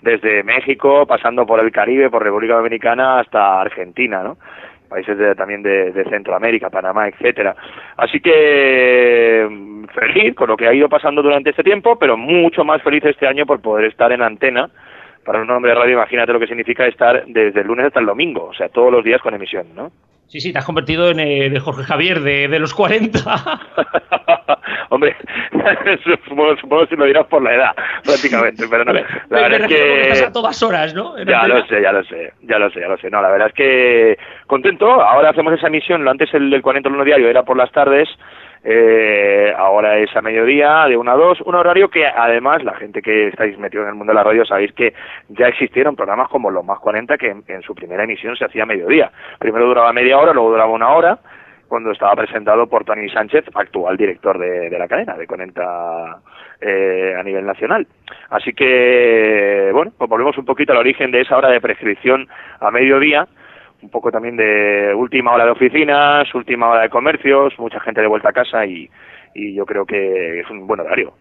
[0.02, 4.36] desde México, pasando por el Caribe, por República Dominicana hasta Argentina, ¿no?
[4.90, 7.56] países también de, Centroamérica, Panamá, etcétera.
[7.96, 9.48] Así que
[9.94, 13.26] feliz con lo que ha ido pasando durante este tiempo, pero mucho más feliz este
[13.26, 14.68] año por poder estar en antena.
[15.24, 18.06] Para un hombre de radio, imagínate lo que significa estar desde el lunes hasta el
[18.06, 19.90] domingo, o sea, todos los días con emisión, ¿no?
[20.30, 23.18] Sí, sí, te has convertido en el Jorge Javier de, de los 40.
[24.90, 25.16] Hombre,
[26.24, 27.74] supongo, supongo que lo dirás por la edad,
[28.04, 28.92] prácticamente, pero no.
[28.92, 30.02] La verdad es que...
[30.02, 31.18] Estás a todas horas, ¿no?
[31.24, 33.10] ya lo sé, ya lo sé, ya lo sé, ya lo sé.
[33.10, 35.02] No, la verdad es que contento.
[35.02, 38.08] Ahora hacemos esa emisión, antes el del 41 diario era por las tardes,
[38.62, 43.00] eh, ahora es a mediodía, de 1 a 2, un horario que además la gente
[43.00, 44.92] que estáis metidos en el mundo de la radio sabéis que
[45.28, 48.66] ya existieron programas como Los Más 40 que en, su primera emisión se hacía a
[48.66, 49.10] mediodía.
[49.38, 51.18] Primero duraba media hora, luego duraba una hora,
[51.68, 56.20] cuando estaba presentado por Tony Sánchez, actual director de, la cadena, de 40
[56.60, 57.86] eh, a nivel nacional.
[58.28, 62.70] Así que, bueno, pues volvemos un poquito al origen de esa hora de prescripción a
[62.70, 63.26] mediodía,
[63.82, 68.06] un poco también de última hora de oficinas, última hora de comercios, mucha gente de
[68.06, 68.88] vuelta a casa y,
[69.34, 71.12] y yo creo que es un buen horario.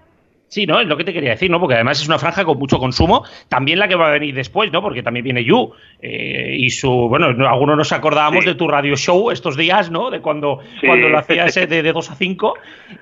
[0.49, 0.79] Sí, ¿no?
[0.79, 1.59] Es lo que te quería decir, ¿no?
[1.59, 4.71] Porque además es una franja con mucho consumo, también la que va a venir después,
[4.71, 4.81] ¿no?
[4.81, 9.29] Porque también viene You eh, y su, bueno, algunos nos acordábamos de tu radio show
[9.29, 10.09] estos días, ¿no?
[10.09, 12.53] De cuando, cuando lo hacías de, de 2 a 5.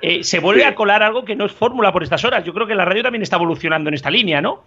[0.01, 2.43] Eh, se vuelve a colar algo que no es fórmula por estas horas.
[2.43, 4.63] Yo creo que la radio también está evolucionando en esta línea, ¿no?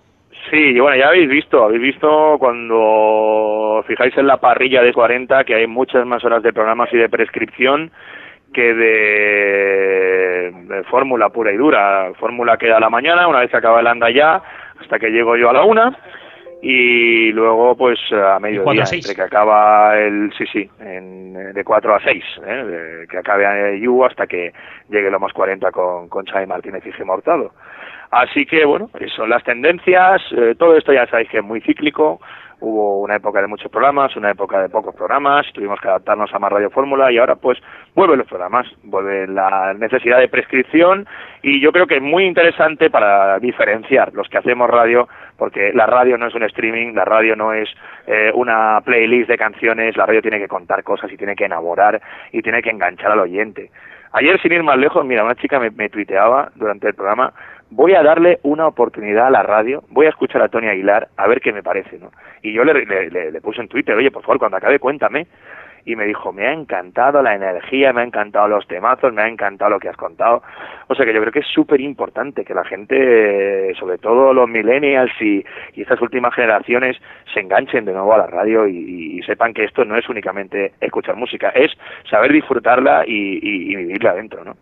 [0.48, 5.54] Sí, bueno, ya habéis visto, habéis visto cuando fijáis en la parrilla de 40 que
[5.54, 7.90] hay muchas más horas de programas y de prescripción
[8.52, 10.52] que de,
[10.90, 12.12] fórmula pura y dura.
[12.18, 14.42] Fórmula queda a la mañana, una vez que acaba el anda ya,
[14.80, 15.96] hasta que llego yo a la una,
[16.62, 22.00] y luego pues a mediodía, entre que acaba el, sí, sí, en, de 4 a
[22.00, 23.06] 6, ¿eh?
[23.08, 24.52] que acabe You hasta que
[24.88, 27.52] llegue lo más 40 con, con Xavi Martínez y Gemma Hurtado.
[28.10, 32.20] Así que bueno, son las tendencias, eh, todo esto ya sabéis que es muy cíclico,
[32.60, 36.38] hubo una época de muchos programas, una época de pocos programas, tuvimos que adaptarnos a
[36.38, 37.58] más Radio Fórmula y ahora pues
[37.94, 41.06] vuelven los programas, vuelve la necesidad de prescripción
[41.42, 45.08] y yo creo que es muy interesante para diferenciar los que hacemos radio,
[45.38, 47.68] porque la radio no es un streaming, la radio no es
[48.06, 52.00] eh, una playlist de canciones, la radio tiene que contar cosas y tiene que enamorar
[52.32, 53.70] y tiene que enganchar al oyente.
[54.12, 57.32] Ayer, sin ir más lejos, mira, una chica me, me tuiteaba durante el programa,
[57.70, 61.26] voy a darle una oportunidad a la radio, voy a escuchar a Tony Aguilar a
[61.28, 62.10] ver qué me parece, ¿no?
[62.42, 65.26] Y yo le, puse en Twitter, oye, por favor, cuando acabe cuéntame.
[65.86, 69.28] Y me dijo, me ha encantado la energía, me ha encantado los temazos, me ha
[69.28, 70.42] encantado lo que has contado.
[70.88, 74.46] O sea que yo creo que es súper importante que la gente, sobre todo los
[74.46, 75.42] millennials y,
[75.74, 76.98] estas últimas generaciones,
[77.32, 81.16] se enganchen de nuevo a la radio y, sepan que esto no es únicamente escuchar
[81.16, 81.72] música, es
[82.10, 84.56] saber disfrutarla y, y vivirla adentro, ¿no?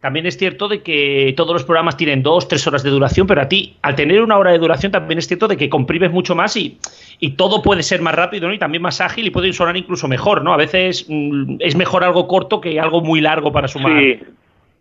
[0.00, 3.40] También es cierto de que todos los programas tienen dos, tres horas de duración, pero
[3.40, 6.36] a ti, al tener una hora de duración, también es cierto de que comprimes mucho
[6.36, 6.78] más y,
[7.18, 8.54] y todo puede ser más rápido ¿no?
[8.54, 10.52] y también más ágil y puede sonar incluso mejor, ¿no?
[10.52, 13.98] A veces mm, es mejor algo corto que algo muy largo para sumar.
[13.98, 14.20] Sí,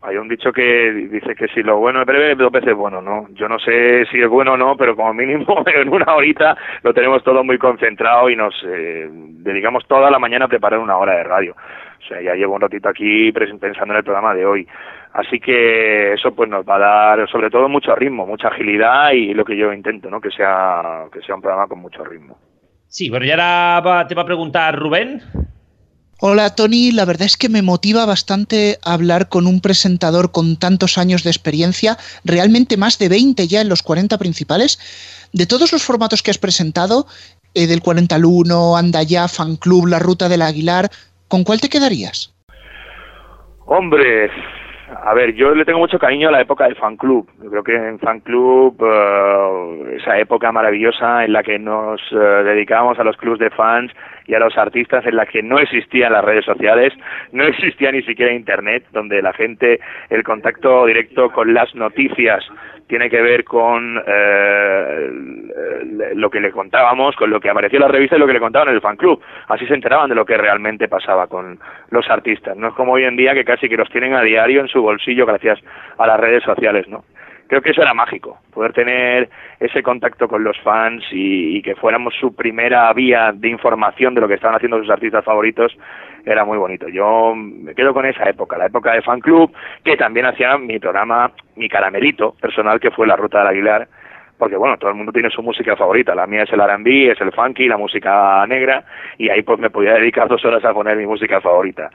[0.03, 3.27] hay un dicho que dice que si lo bueno es breve, dos veces bueno, ¿no?
[3.33, 6.93] Yo no sé si es bueno o no, pero como mínimo en una horita lo
[6.93, 11.17] tenemos todo muy concentrado y nos eh, dedicamos toda la mañana a preparar una hora
[11.17, 11.55] de radio.
[11.99, 14.67] O sea, ya llevo un ratito aquí pensando en el programa de hoy.
[15.17, 16.79] Así que eso pues nos va a
[17.17, 20.21] dar sobre todo mucho ritmo, mucha agilidad y lo que yo intento, ¿no?
[20.21, 22.37] Que sea, que sea un programa con mucho ritmo.
[22.87, 25.23] Sí, pero ya ahora te va a preguntar Rubén.
[26.21, 30.99] Hola Tony, la verdad es que me motiva bastante hablar con un presentador con tantos
[30.99, 34.77] años de experiencia, realmente más de 20 ya en los 40 principales.
[35.33, 37.07] De todos los formatos que has presentado,
[37.55, 40.89] eh, del 40 al 1, Anda Ya, Fan Club, La Ruta del Aguilar,
[41.27, 42.35] ¿con cuál te quedarías?
[43.65, 44.29] Hombre,
[44.89, 47.29] a ver, yo le tengo mucho cariño a la época del fan club.
[47.43, 52.15] Yo creo que en fan club, eh, esa época maravillosa en la que nos eh,
[52.15, 53.91] dedicábamos a los clubs de fans
[54.27, 56.93] y a los artistas, en la que no existían las redes sociales,
[57.33, 59.79] no existía ni siquiera internet, donde la gente,
[60.09, 62.43] el contacto directo con las noticias
[62.87, 65.09] tiene que ver con eh,
[66.15, 68.39] lo que le contábamos, con lo que apareció en la revista y lo que le
[68.39, 69.21] contaban en el fan club.
[69.47, 71.59] Así se enteraban de lo que realmente pasaba con
[71.89, 72.55] los artistas.
[72.55, 74.81] No es como hoy en día que casi que los tienen a diario en su
[74.81, 75.59] bolsillo gracias
[75.97, 77.03] a las redes sociales, ¿no?
[77.47, 79.29] Creo que eso era mágico, poder tener
[79.59, 84.21] ese contacto con los fans y, y que fuéramos su primera vía de información de
[84.21, 85.77] lo que estaban haciendo sus artistas favoritos
[86.27, 86.87] era muy bonito.
[86.89, 89.51] Yo me quedo con esa época, la época de fan club,
[89.83, 93.87] que también hacía mi programa, mi caramelito personal, que fue La Ruta del Aguilar,
[94.37, 97.21] porque bueno, todo el mundo tiene su música favorita, la mía es el R&B, es
[97.21, 98.83] el funky, la música negra,
[99.17, 101.89] y ahí pues me podía dedicar dos horas a poner mi música favorita.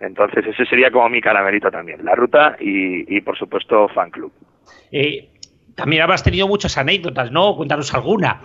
[0.00, 4.32] Entonces ese sería como mi caramelito también, La Ruta y, por supuesto Fan Club.
[4.92, 5.28] Eh,
[5.74, 7.56] también habrás tenido muchas anécdotas, ¿no?
[7.56, 8.40] Cuéntanos alguna.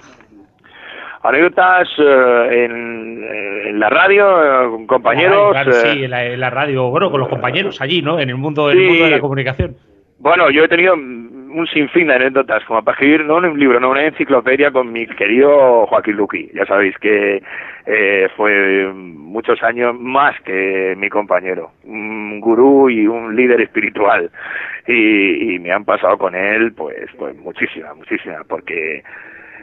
[1.23, 5.55] Anécdotas eh, en, la radio, con compañeros.
[5.81, 8.19] sí, en la, radio, bueno, con los compañeros allí, ¿no?
[8.19, 9.75] En el mundo, en el mundo de la comunicación.
[10.19, 13.91] Bueno, yo he tenido un sinfín de anécdotas, como para escribir, no un libro, no
[13.91, 16.49] una enciclopedia con mi querido Joaquín Luqui.
[16.53, 17.41] Ya sabéis que
[17.85, 24.31] eh, fue muchos años más que mi compañero, un gurú y un líder espiritual.
[24.87, 29.03] Y, me han pasado con él, pues, pues muchísimas, muchísimas, porque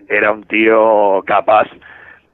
[0.09, 1.68] era un tío capaz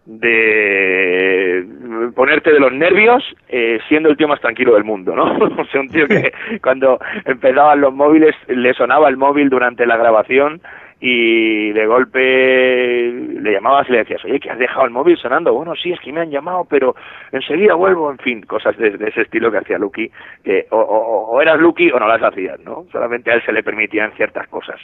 [0.07, 1.67] de
[2.15, 5.25] ponerte de los nervios eh, siendo el tío más tranquilo del mundo, ¿no?
[5.59, 9.97] o sea, un tío que cuando empezaban los móviles le sonaba el móvil durante la
[9.97, 10.61] grabación
[10.99, 15.53] y de golpe le llamabas y le decías, oye, que has dejado el móvil sonando.
[15.53, 16.97] Bueno, sí, es que me han llamado, pero
[17.33, 18.11] enseguida vuelvo.
[18.11, 20.11] En fin, cosas de, ese estilo que hacía Lucky,
[20.43, 22.87] que o, eras Lucky o no las hacías, ¿no?
[22.91, 24.81] Solamente a él se le permitían ciertas cosas.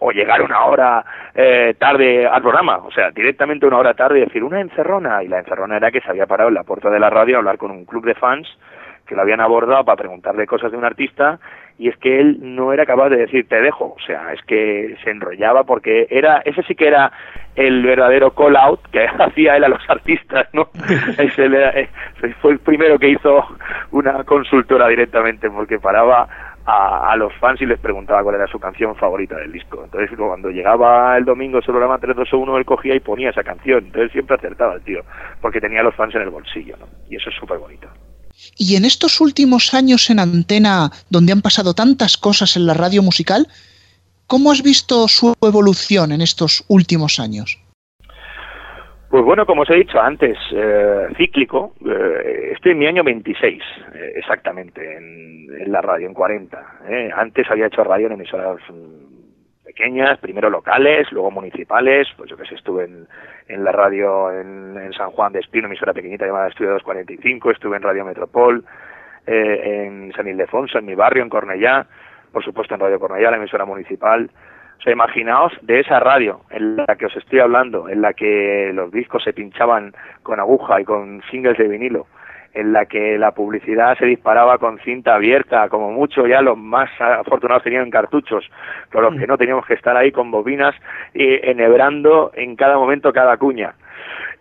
[0.00, 1.04] O llegar una hora
[1.34, 5.22] eh, tarde al programa, o sea, directamente una hora tarde y decir una encerrona.
[5.22, 7.38] Y la encerrona era que se había parado en la puerta de la radio a
[7.38, 8.46] hablar con un club de fans
[9.06, 11.38] que lo habían abordado para preguntarle cosas de un artista
[11.78, 14.96] y es que él no era capaz de decir te dejo, o sea, es que
[15.04, 17.12] se enrollaba porque era, ese sí que era
[17.54, 20.68] el verdadero call out que hacía él a los artistas, ¿no?
[21.18, 21.88] ese eh,
[22.40, 23.44] fue el primero que hizo
[23.90, 26.28] una consultora directamente porque paraba
[26.64, 29.84] a, a, los fans y les preguntaba cuál era su canción favorita del disco.
[29.84, 33.84] Entonces, cuando llegaba el domingo su programa 321, él cogía y ponía esa canción.
[33.84, 35.02] Entonces, siempre acertaba el tío,
[35.40, 36.86] porque tenía a los fans en el bolsillo, ¿no?
[37.08, 37.88] Y eso es súper bonito.
[38.56, 43.02] Y en estos últimos años en antena, donde han pasado tantas cosas en la radio
[43.02, 43.46] musical,
[44.26, 47.58] ¿cómo has visto su evolución en estos últimos años?
[49.08, 51.74] Pues bueno, como os he dicho antes, eh, cíclico.
[51.88, 53.62] Eh, estoy en mi año 26,
[53.94, 56.80] eh, exactamente, en, en, la radio, en 40.
[57.16, 58.58] Antes había hecho radio en emisoras
[59.64, 63.06] pequeñas, primero locales, luego municipales, pues yo que sé, estuve en,
[63.48, 67.82] en la radio en, San Juan de Espino, emisora pequeñita llamada Estudio 245, estuve en
[67.82, 68.64] Radio Metropol,
[69.26, 71.86] eh, en San Ildefonso, en mi barrio, en Cornellá,
[72.32, 74.30] por supuesto en Radio Cornellá, la emisora municipal.
[74.78, 78.70] O sea, imaginaos de esa radio en la que os estoy hablando, en la que
[78.74, 82.06] los discos se pinchaban con aguja y con singles de vinilo,
[82.56, 86.88] en la que la publicidad se disparaba con cinta abierta, como mucho ya los más
[86.98, 88.44] afortunados tenían cartuchos,
[88.90, 90.74] pero los que no teníamos que estar ahí con bobinas
[91.12, 93.74] y enhebrando en cada momento cada cuña.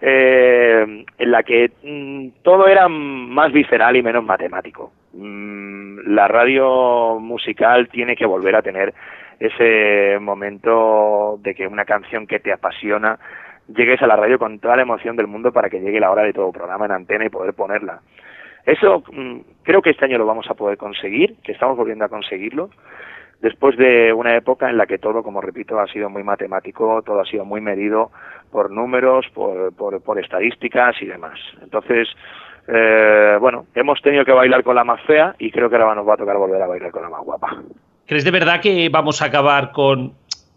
[0.01, 4.91] Eh, en la que mm, todo era más visceral y menos matemático.
[5.13, 8.93] Mm, la radio musical tiene que volver a tener
[9.39, 13.19] ese momento de que una canción que te apasiona
[13.67, 16.23] llegues a la radio con toda la emoción del mundo para que llegue la hora
[16.23, 18.01] de todo programa en antena y poder ponerla.
[18.65, 22.09] Eso mm, creo que este año lo vamos a poder conseguir, que estamos volviendo a
[22.09, 22.69] conseguirlo,
[23.41, 27.21] después de una época en la que todo, como repito, ha sido muy matemático, todo
[27.21, 28.11] ha sido muy medido
[28.51, 31.39] por números, por, por, estadísticas y demás.
[31.61, 32.07] Entonces,
[32.67, 36.07] eh, bueno, hemos tenido que bailar con la más fea y creo que ahora nos
[36.07, 37.61] va a tocar volver a bailar con la más guapa.
[38.07, 40.13] ¿Crees de verdad que vamos a acabar con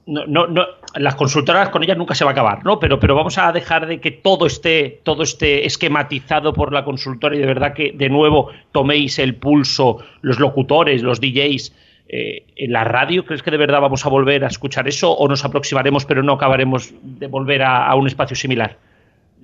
[0.09, 2.81] no, no, las consultoras con ellas nunca se va a acabar, ¿no?
[2.81, 7.37] Pero, pero vamos a dejar de que todo esté, todo esté esquematizado por la consultora
[7.37, 11.75] y de verdad que de nuevo toméis el pulso, los locutores, los DJs,
[12.09, 13.27] eh, en la radio.
[13.27, 16.33] ¿Crees que de verdad vamos a volver a escuchar eso o nos aproximaremos pero no
[16.33, 18.79] acabaremos de volver a un espacio similar?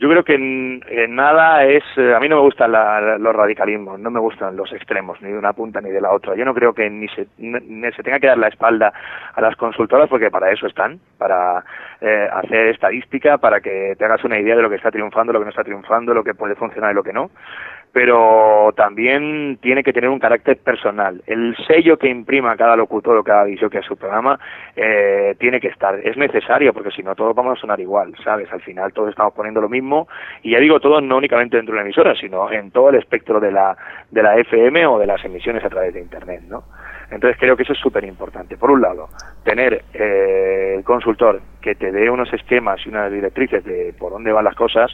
[0.04, 0.82] Yo creo que en,
[1.16, 1.82] nada es.
[1.96, 2.72] Eh, a mí no me gustan
[3.22, 6.34] los radicalismos, no me gustan los extremos, ni de una punta ni de la otra.
[6.36, 8.92] Yo no creo que ni se, ni se tenga que dar la espalda
[9.34, 11.64] a las consultoras, porque para eso están, para
[12.02, 15.38] eh, hacer estadística, para que te hagas una idea de lo que está triunfando, lo
[15.38, 17.30] que no está triunfando, lo que puede funcionar y lo que no
[17.94, 21.22] pero también tiene que tener un carácter personal.
[21.28, 24.36] El sello que imprima cada locutor o cada visión que es su programa
[24.74, 25.94] eh, tiene que estar.
[26.02, 28.52] Es necesario porque si no todos vamos a sonar igual, ¿sabes?
[28.52, 30.08] Al final todos estamos poniendo lo mismo
[30.42, 33.38] y ya digo todos no únicamente dentro de la emisora, sino en todo el espectro
[33.38, 33.76] de la,
[34.10, 36.64] de la FM o de las emisiones a través de Internet, ¿no?
[37.12, 38.56] Entonces creo que eso es súper importante.
[38.56, 39.08] Por un lado,
[39.44, 44.32] tener eh, el consultor que te dé unos esquemas y unas directrices de por dónde
[44.32, 44.90] van las cosas,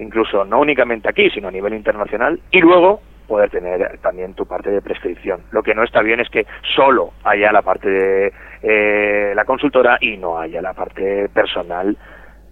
[0.00, 4.70] incluso no únicamente aquí, sino a nivel internacional, y luego poder tener también tu parte
[4.70, 5.42] de prescripción.
[5.52, 8.32] Lo que no está bien es que solo haya la parte de
[8.62, 11.96] eh, la consultora y no haya la parte personal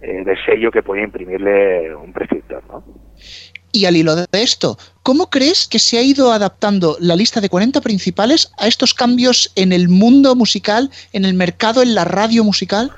[0.01, 2.83] eh, de sello que puede imprimirle un prescriptor, ¿no?
[3.71, 7.49] Y al hilo de esto, ¿cómo crees que se ha ido adaptando la lista de
[7.49, 12.43] 40 principales a estos cambios en el mundo musical, en el mercado, en la radio
[12.43, 12.91] musical?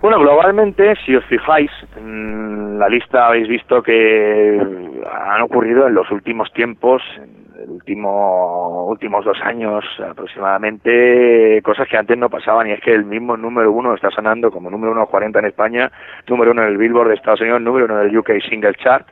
[0.00, 4.60] Bueno, globalmente, si os fijáis, en la lista habéis visto que
[5.10, 7.02] han ocurrido en los últimos tiempos,
[7.60, 13.04] el último, últimos dos años aproximadamente, cosas que antes no pasaban, y es que el
[13.04, 15.90] mismo número uno está sonando como número uno 40 en España,
[16.28, 19.04] número uno en el Billboard de Estados Unidos, número uno en el UK Single Chart,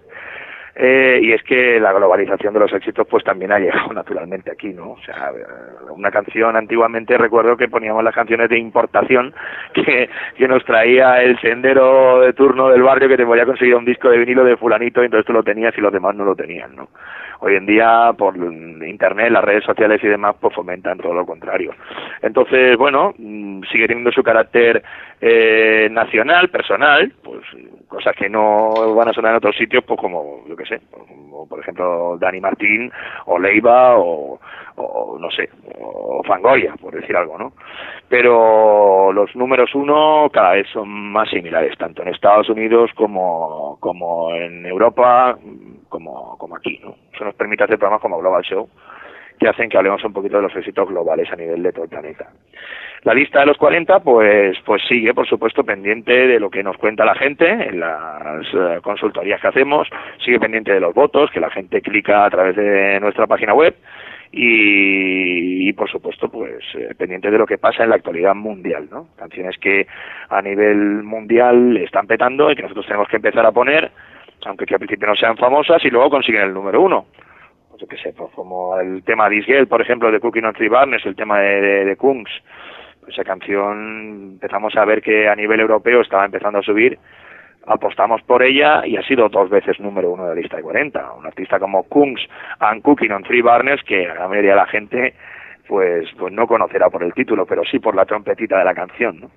[0.79, 4.75] eh, y es que la globalización de los éxitos pues también ha llegado naturalmente aquí,
[4.75, 4.91] ¿no?
[4.91, 5.33] O sea,
[5.89, 9.33] una canción antiguamente recuerdo que poníamos las canciones de importación
[9.73, 13.87] que, que nos traía el sendero de turno del barrio que te podía conseguir un
[13.87, 16.35] disco de vinilo de fulanito y entonces tú lo tenías y los demás no lo
[16.35, 16.89] tenían, ¿no?
[17.41, 21.73] Hoy en día por internet, las redes sociales y demás pues fomentan todo lo contrario.
[22.23, 24.83] Entonces, bueno, mm, sigue teniendo su carácter
[25.21, 27.43] eh, nacional, personal, pues
[27.89, 30.81] cosas que no van a sonar en otros sitios, pues como, yo qué sé,
[31.49, 32.91] por ejemplo Dani Martín,
[33.27, 34.39] o Leiva, o,
[34.77, 35.49] no sé,
[35.81, 37.53] o Fangoya, por decir algo, ¿no?
[38.09, 44.35] Pero los números uno cada vez son más similares, tanto en Estados Unidos como, como
[44.35, 45.39] en Europa,
[45.89, 46.97] como, como aquí, ¿no?
[47.13, 48.69] Eso nos permite hacer programas como Global Show,
[49.39, 51.91] que hacen que hablemos un poquito de los éxitos globales a nivel de todo el
[51.91, 52.29] planeta.
[53.03, 56.77] La lista de los 40, pues, pues sigue, por supuesto, pendiente de lo que nos
[56.77, 59.89] cuenta la gente en las eh, consultorías que hacemos,
[60.25, 63.77] sigue pendiente de los votos, que la gente clica a través de nuestra página web
[64.33, 69.09] y, por supuesto, pues eh, pendiente de lo que pasa en la actualidad mundial, ¿no?
[69.17, 69.87] Canciones que
[70.29, 73.91] a nivel mundial están petando y que nosotros tenemos que empezar a poner,
[74.47, 77.07] aunque que al principio no sean famosas y luego consiguen el número uno
[77.77, 80.55] pues yo qué sé, pues como el tema de Isgel, por ejemplo, de Cooking on
[80.55, 82.31] Three Barnes, el tema de, de, Kungs,
[83.07, 86.99] esa canción empezamos a ver que a nivel europeo estaba empezando a subir,
[87.67, 91.13] apostamos por ella y ha sido dos veces número uno de la lista de 40.
[91.13, 92.23] Un artista como Kungs
[92.61, 95.15] and Cooking on Three Barnes, que la mayoría de la gente
[95.69, 99.21] pues, pues no conocerá por el título, pero sí por la trompetita de la canción.
[99.21, 99.31] ¿no?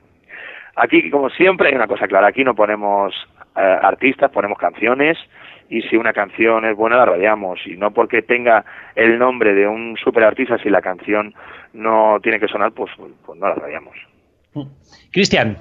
[0.76, 3.14] Aquí, como siempre, hay una cosa clara, aquí no ponemos
[3.56, 5.18] eh, artistas, ponemos canciones
[5.70, 8.66] y si una canción es buena la radiamos y no porque tenga
[8.96, 11.34] el nombre de un superartista si la canción
[11.74, 12.92] no tiene que sonar pues,
[13.26, 13.96] pues no la radiamos.
[15.12, 15.58] Cristian.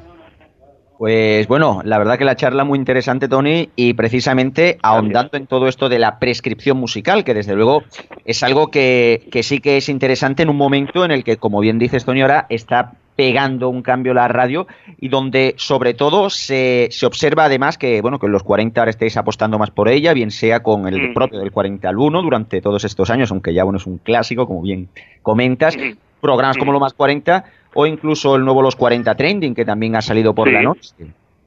[0.96, 5.68] Pues bueno, la verdad que la charla muy interesante, Tony, y precisamente ahondando en todo
[5.68, 7.84] esto de la prescripción musical, que desde luego
[8.24, 11.60] es algo que, que sí que es interesante en un momento en el que, como
[11.60, 14.68] bien dices, Tony, ahora está pegando un cambio la radio
[15.00, 18.90] y donde sobre todo se, se observa además que bueno que en los 40 ahora
[18.90, 22.60] estéis apostando más por ella, bien sea con el propio del 40 al 1 durante
[22.60, 24.88] todos estos años, aunque ya bueno es un clásico, como bien
[25.20, 25.76] comentas,
[26.20, 27.44] programas como lo más 40
[27.74, 30.94] o incluso el nuevo Los 40 Trending que también ha salido por la noche.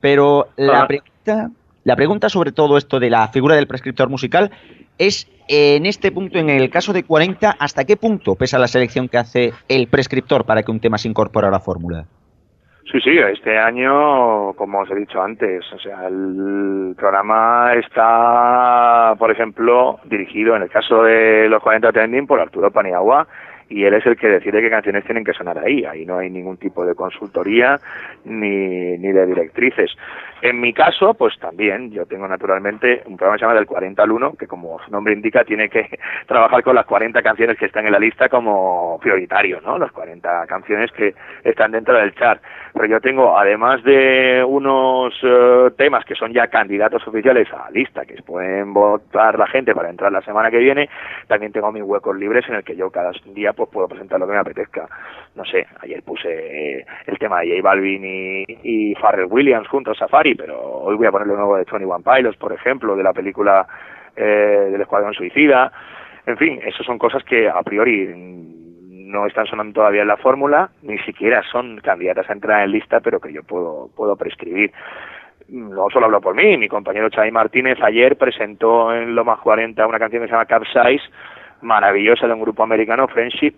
[0.02, 1.52] Pero la pregunta
[1.84, 4.52] la pregunta sobre todo esto de la figura del prescriptor musical
[4.98, 9.10] es en este punto, en el caso de 40, ¿hasta qué punto pesa la selección
[9.10, 12.06] que hace el prescriptor para que un tema se incorpore a la fórmula?
[12.92, 19.32] Sí, sí, este año, como os he dicho antes, o sea, el programa está, por
[19.32, 23.28] ejemplo, dirigido en el caso de los 40 Trending por Arturo Paniagua
[23.72, 25.86] y él es el que decide qué canciones tienen que sonar ahí.
[25.86, 27.80] Ahí no hay ningún tipo de consultoría
[28.26, 29.92] ni, ni de directrices.
[30.42, 34.12] En mi caso, pues también, yo tengo naturalmente un programa que se del 40 al
[34.12, 35.88] 1, que como su nombre indica, tiene que
[36.28, 39.78] trabajar con las 40 canciones que están en la lista como prioritario, ¿no?
[39.78, 41.14] Las 40 canciones que
[41.44, 42.42] están dentro del chart.
[42.74, 48.06] Pero yo tengo, además de unos eh, temas que son ya candidatos oficiales a lista,
[48.06, 50.90] que pueden votar la gente para entrar la semana que viene,
[51.28, 54.26] también tengo mis huecos libres en el que yo cada día pues puedo presentar lo
[54.26, 54.88] que me apetezca.
[55.36, 60.36] No sé, ayer puse el tema de J Balvin y, y Pharrell Williams juntos, Safari,
[60.36, 63.14] pero hoy voy a poner lo nuevo de Tony One Pilots, por ejemplo, de la
[63.14, 63.68] película
[64.16, 65.72] eh, del Escuadrón Suicida.
[66.26, 70.72] En fin, eso son cosas que a priori no están sonando todavía en la fórmula,
[70.82, 74.72] ni siquiera son candidatas a entrar en lista, pero que yo puedo, puedo prescribir.
[75.50, 79.86] No solo hablo por mí, mi compañero Chay Martínez ayer presentó en Lo Más 40
[79.86, 81.04] una canción que se llama Capsize,
[81.62, 83.54] maravillosa de un grupo americano, Friendship,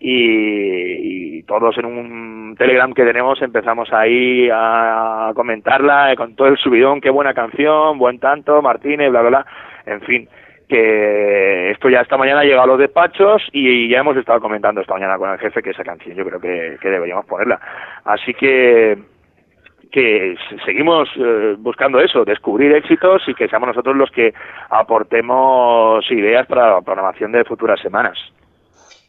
[0.00, 6.56] y, todos en un Telegram que tenemos empezamos ahí a comentarla eh, con todo el
[6.56, 9.46] subidón, qué buena canción, buen tanto, Martínez, bla, bla, bla,
[9.84, 10.28] en fin,
[10.68, 14.94] que esto ya esta mañana llega a los despachos y ya hemos estado comentando esta
[14.94, 17.60] mañana con el jefe que esa canción yo creo que, deberíamos ponerla.
[18.04, 18.96] Así que
[19.94, 20.34] que
[20.66, 24.34] seguimos eh, buscando eso, descubrir éxitos y que seamos nosotros los que
[24.68, 28.18] aportemos ideas para la programación de futuras semanas.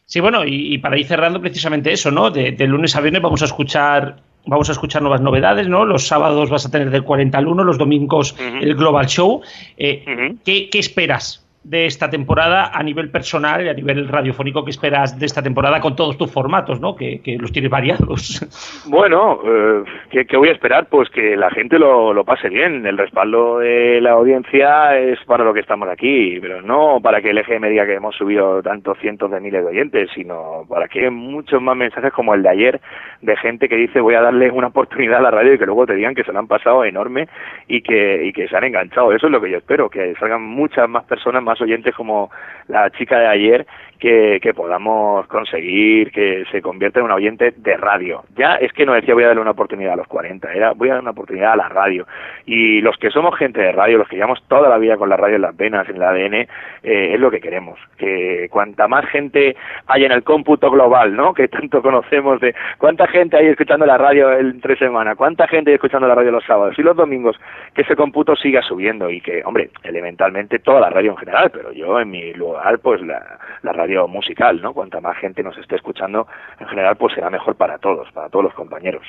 [0.04, 2.30] Sí, bueno, y, para ir cerrando precisamente eso, ¿no?
[2.30, 5.84] De, lunes a viernes vamos a escuchar vamos a escuchar nuevas novedades, ¿no?
[5.84, 9.42] Los sábados vas a tener del 40 al 1, los domingos el Global Show.
[9.76, 15.18] Eh, ¿qué, esperas de esta temporada a nivel personal y a nivel radiofónico que esperas
[15.18, 16.94] de esta temporada con todos tus formatos, ¿no?
[16.94, 18.42] Que, los tienes variados.
[18.88, 20.86] Bueno, eh, ¿qué, voy a esperar?
[20.88, 22.86] Pues que la gente lo, lo, pase bien.
[22.86, 27.30] El respaldo de la audiencia es para lo que estamos aquí, pero no para que
[27.30, 31.10] el EGM diga que hemos subido tantos cientos de miles de oyentes, sino para que
[31.10, 32.80] muchos más mensajes como el de ayer
[33.22, 35.86] de gente que dice voy a darle una oportunidad a la radio y que luego
[35.86, 37.28] te digan que se lo han pasado enorme
[37.66, 39.12] y que, y que se han enganchado.
[39.12, 42.30] Eso es lo que yo espero, que salgan muchas más personas más oyentes como
[42.68, 43.66] la chica de ayer
[43.98, 48.24] que, podamos conseguir que se convierta en un oyente de radio.
[48.36, 50.88] Ya es que no decía voy a darle una oportunidad a los 40, era voy
[50.88, 52.06] a dar una oportunidad a la radio.
[52.46, 55.16] Y los que somos gente de radio, los que llevamos toda la vida con la
[55.16, 56.48] radio en las venas, en el ADN, eh,
[56.82, 57.78] es lo que queremos.
[57.98, 61.34] Que cuanta más gente haya en el cómputo global, ¿no?
[61.34, 65.70] Que tanto conocemos de cuánta gente hay escuchando la radio en tres semanas, cuánta gente
[65.70, 67.36] hay escuchando la radio los sábados y los domingos,
[67.74, 71.72] que ese cómputo siga subiendo y que, hombre, elementalmente toda la radio en general, pero
[71.72, 74.72] yo en mi lugar, pues la, la radio musical, ¿no?
[74.72, 76.26] Cuanta más gente nos esté escuchando,
[76.60, 79.06] en general, pues será mejor para todos, para todos los compañeros.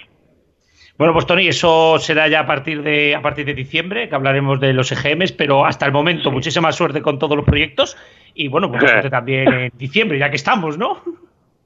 [0.97, 4.59] Bueno, pues Tony, eso será ya a partir de a partir de diciembre, que hablaremos
[4.59, 7.97] de los EGMs, pero hasta el momento, muchísima suerte con todos los proyectos
[8.34, 10.97] y bueno, mucha suerte también en diciembre, ya que estamos, ¿no?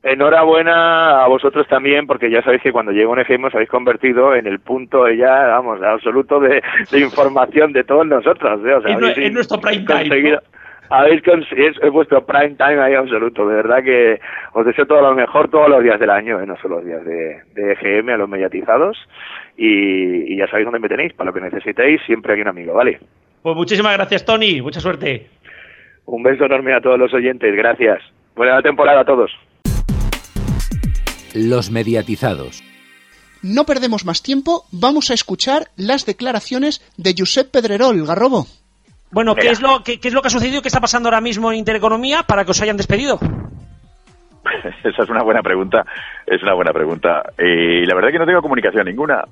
[0.03, 4.35] Enhorabuena a vosotros también, porque ya sabéis que cuando llega un EGM os habéis convertido
[4.35, 6.61] en el punto ya, vamos, absoluto de,
[6.99, 8.59] información de todos nosotros.
[8.65, 8.73] ¿eh?
[8.73, 10.39] O sea, nuestro prime time
[10.91, 13.47] habéis es, es, vuestro prime time ahí absoluto.
[13.47, 14.19] De verdad que
[14.53, 16.45] os deseo todo lo mejor todos los días del año, ¿eh?
[16.45, 18.97] no solo los días de, de EGM a los mediatizados.
[19.57, 22.99] Y, ya sabéis dónde me tenéis, para lo que necesitéis, siempre hay un amigo, ¿vale?
[23.41, 24.61] Pues muchísimas gracias, Tony.
[24.61, 25.29] Mucha suerte.
[26.05, 27.55] Un beso enorme a todos los oyentes.
[27.55, 28.01] Gracias.
[28.35, 29.31] Buena temporada a todos.
[31.33, 32.63] Los mediatizados.
[33.41, 38.45] No perdemos más tiempo, vamos a escuchar las declaraciones de Josep Pedrerol, Garrobo.
[39.11, 40.61] Bueno, ¿qué es, lo, qué, es lo que ha sucedido?
[40.61, 43.19] ¿Qué está pasando ahora mismo en Intereconomía para que os hayan despedido?
[44.83, 45.85] Esa es una buena pregunta.
[46.25, 47.21] Es una buena pregunta.
[47.37, 49.23] Y la verdad es que no tengo comunicación ninguna.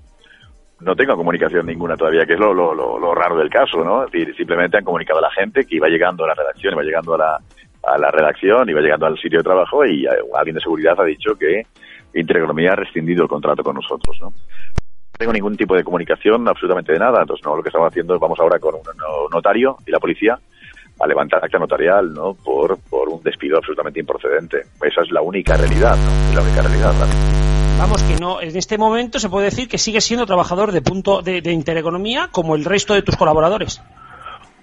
[0.82, 4.06] No tengo comunicación ninguna todavía, que es lo, lo, lo, raro del caso, ¿no?
[4.06, 6.84] Es decir, simplemente han comunicado a la gente que iba llegando a la redacción, iba
[6.84, 7.38] llegando a la,
[7.84, 11.36] a la redacción, iba llegando al sitio de trabajo y alguien de seguridad ha dicho
[11.36, 11.64] que
[12.14, 14.34] Intereconomía ha rescindido el contrato con nosotros, ¿no?
[15.20, 17.22] Tengo ningún tipo de comunicación, absolutamente de nada.
[17.22, 18.82] Entonces, no, lo que estamos haciendo es vamos ahora con un
[19.32, 20.40] notario y la policía
[20.98, 22.34] a levantar acta notarial, ¿no?
[22.34, 24.62] Por, por un despido absolutamente improcedente.
[24.82, 26.30] Esa es la única realidad, ¿no?
[26.30, 26.94] Es la única realidad.
[27.80, 31.22] Vamos, que no, en este momento se puede decir que sigues siendo trabajador de punto
[31.22, 33.82] de, Intereconomía como el resto de tus colaboradores.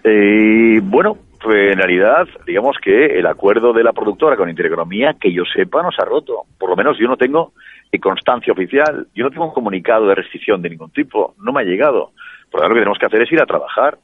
[0.05, 5.33] Eh, bueno, pues en realidad, digamos que el acuerdo de la productora con Intereconomía, que
[5.33, 6.45] yo sepa, no se ha roto.
[6.59, 7.53] Por lo menos yo no tengo
[8.01, 9.07] constancia oficial.
[9.15, 12.13] Yo no tengo un comunicado de restricción de ningún tipo, no me ha llegado.
[12.51, 13.99] Por lo tanto, lo que tenemos que hacer es ir a trabajar.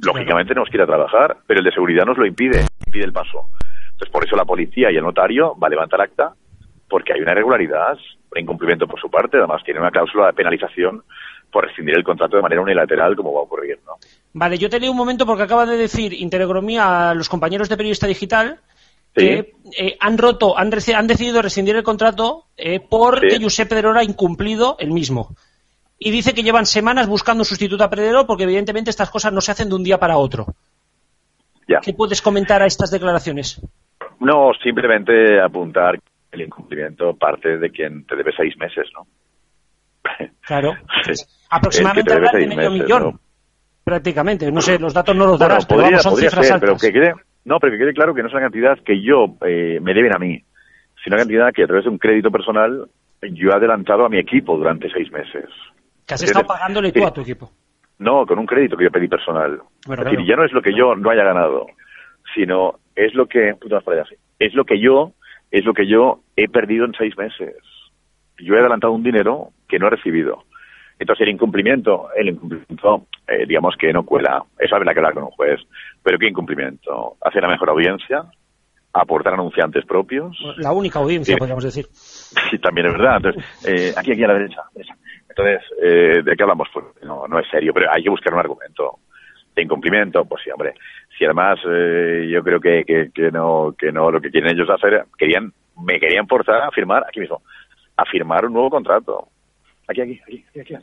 [0.00, 3.12] Lógicamente tenemos que ir a trabajar, pero el de seguridad nos lo impide, impide el
[3.12, 3.46] paso.
[3.92, 6.32] Entonces, por eso la policía y el notario va a levantar acta,
[6.88, 7.98] porque hay una irregularidad,
[8.32, 11.02] un incumplimiento por su parte, además tiene una cláusula de penalización
[11.50, 13.94] por rescindir el contrato de manera unilateral, como va a ocurrir, ¿no?
[14.34, 18.06] Vale, yo tenía un momento porque acaba de decir Intereconomía a los compañeros de Periodista
[18.06, 18.60] Digital
[19.18, 23.42] que eh, han roto, han, han, decidido rescindir el contrato eh, porque sí.
[23.42, 25.34] Josep Pedrero ha incumplido el mismo.
[25.98, 29.40] Y dice que llevan semanas buscando un sustituto a Pedrero porque evidentemente estas cosas no
[29.40, 30.46] se hacen de un día para otro.
[31.82, 33.60] ¿Qué puedes comentar a estas declaraciones?
[34.20, 35.98] No, simplemente apuntar
[36.32, 39.06] el incumplimiento parte de quien te debe seis meses, ¿no?
[40.40, 40.72] Claro.
[41.50, 43.20] aproximadamente de medio millón.
[43.84, 44.50] Prácticamente.
[44.50, 46.78] No sé, los datos no los darás, pero vamos, son cifras altas.
[46.80, 47.12] Pero que
[47.48, 50.14] no, pero que quede claro que no es una cantidad que yo eh, me deben
[50.14, 50.38] a mí,
[51.02, 52.86] sino una cantidad que a través de un crédito personal
[53.22, 55.46] yo he adelantado a mi equipo durante seis meses.
[56.06, 57.50] ¿Que has estado pagándole tú a tu equipo?
[57.98, 59.60] No, con un crédito que yo pedí personal.
[59.90, 61.66] es decir, ya no es lo que yo no haya ganado,
[62.34, 63.54] sino es lo que
[64.38, 65.12] es lo que yo
[65.50, 67.56] es lo que yo he perdido en seis meses.
[68.38, 70.44] Yo he adelantado un dinero que no he recibido.
[70.98, 74.42] Entonces el incumplimiento, el incumplimiento, eh, digamos que no cuela.
[74.58, 75.60] Eso habrá que hablar con un juez.
[76.08, 77.18] Pero ¿qué incumplimiento?
[77.20, 78.24] Hacer la mejor audiencia,
[78.94, 80.38] aportar anunciantes propios.
[80.56, 81.84] La única audiencia, podríamos decir.
[81.92, 83.16] Sí, también es verdad.
[83.16, 84.62] Entonces, eh, aquí, aquí a la derecha.
[85.28, 86.66] Entonces, eh, ¿de qué hablamos?
[86.72, 89.00] Pues no, no es serio, pero hay que buscar un argumento
[89.54, 90.24] de incumplimiento.
[90.24, 90.72] Pues sí, hombre.
[91.18, 95.52] Si además yo creo que, que, no, que no, lo que quieren ellos hacer, querían,
[95.84, 97.42] me querían forzar a firmar, aquí mismo,
[97.98, 99.28] a firmar un nuevo contrato
[99.88, 100.74] aquí, aquí, aquí, aquí,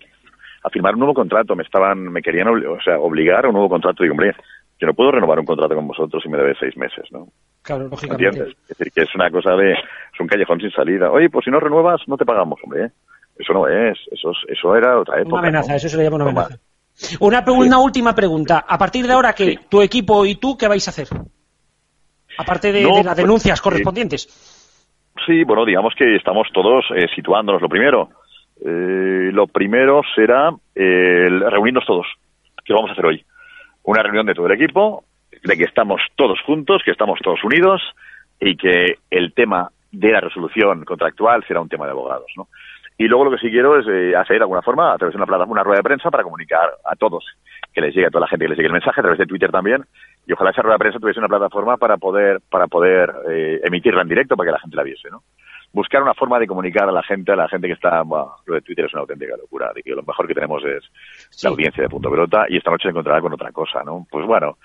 [0.62, 1.56] a firmar un nuevo contrato.
[1.56, 4.04] Me estaban, me querían o sea, obligar a un nuevo contrato.
[4.04, 4.36] Digo, hombre,
[4.80, 7.28] yo no puedo renovar un contrato con vosotros si me debe seis meses, ¿no?
[7.62, 8.26] Claro, lógicamente.
[8.26, 8.58] ¿Entiendes?
[8.64, 11.12] Es decir, que es una cosa de, es un callejón sin salida.
[11.12, 12.86] Oye, pues si no renuevas, no te pagamos, hombre.
[12.86, 12.92] ¿eh?
[13.38, 15.36] Eso no es, eso, eso era otra época.
[15.36, 16.60] Una amenaza, eso se le llama una amenaza.
[17.20, 18.66] Una, una última pregunta.
[18.68, 19.60] A partir de ahora, ¿qué?
[19.70, 21.08] ¿Tu equipo y tú qué vais a hacer?
[22.38, 24.28] Aparte de, las pues, denuncias correspondientes.
[25.26, 27.62] Sí, bueno, digamos que estamos todos eh, situándonos.
[27.62, 28.10] Lo primero,
[28.62, 32.08] eh, lo primero será reunirnos todos.
[32.64, 33.26] ¿Qué vamos a hacer hoy?
[33.86, 35.04] Una reunión de todo el equipo,
[35.44, 37.82] de que estamos todos juntos, que estamos todos unidos
[38.40, 42.48] y que el tema de la resolución contractual será un tema de abogados, ¿no?
[42.98, 45.18] Y luego lo que sí quiero es eh, hacer de alguna forma, a través de
[45.18, 47.26] una plataforma, una rueda de prensa para comunicar a todos,
[47.74, 49.26] que les llegue a toda la gente que les llegue el mensaje, a través de
[49.26, 49.84] Twitter también,
[50.26, 54.02] y ojalá esa rueda de prensa tuviese una plataforma para poder, para poder eh, emitirla
[54.02, 55.24] en directo para que la gente la viese, ¿no?
[55.76, 58.56] Buscar una forma de comunicar a la gente, a la gente que está, bueno, lo
[58.56, 61.84] de Twitter es una auténtica locura, de que lo mejor que tenemos es la audiencia
[61.84, 64.08] de Punto Pelota y esta noche se encontrará con otra cosa, ¿no?
[64.10, 64.58] Pues bueno,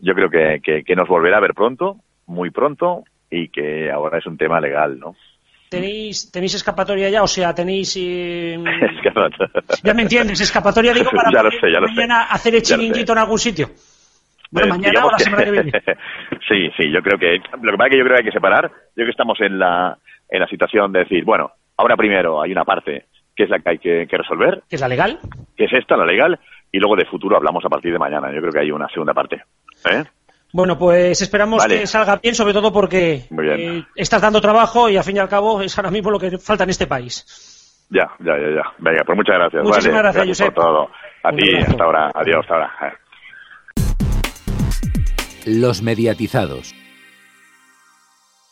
[0.00, 4.18] yo creo que, que, que nos volverá a ver pronto, muy pronto, y que ahora
[4.18, 5.14] es un tema legal, ¿no?
[5.68, 7.22] ¿Tenéis, ¿Tenéis escapatoria ya?
[7.22, 7.96] O sea, tenéis...
[8.00, 8.58] Eh...
[9.84, 13.12] ya me entiendes, escapatoria digo para ya lo sé, ya lo mañana hacer el chiringuito
[13.12, 13.70] en algún sitio.
[14.50, 15.70] Bueno, eh, mañana o la semana que viene.
[16.48, 17.38] sí, sí, yo creo que...
[17.62, 18.64] Lo que pasa es que yo creo que hay que separar.
[18.68, 19.96] Yo creo que estamos en la,
[20.28, 23.70] en la situación de decir, bueno, ahora primero hay una parte que es la que
[23.70, 24.62] hay que, que resolver.
[24.68, 25.18] ¿Que es la legal?
[25.56, 26.38] Que es esta, la legal.
[26.72, 28.32] Y luego de futuro hablamos a partir de mañana.
[28.32, 29.42] Yo creo que hay una segunda parte.
[29.90, 30.04] ¿Eh?
[30.52, 35.04] Bueno, pues esperamos que salga bien, sobre todo porque eh, estás dando trabajo y al
[35.04, 37.86] fin y al cabo es ahora mismo lo que falta en este país.
[37.90, 38.72] Ya, ya, ya, ya.
[38.78, 39.62] Venga, pues muchas gracias.
[39.62, 40.54] Muchísimas gracias, Josep.
[40.54, 40.90] Por todo.
[41.22, 42.10] A ti, hasta ahora.
[42.14, 42.98] Adiós, hasta ahora.
[45.46, 46.74] Los mediatizados.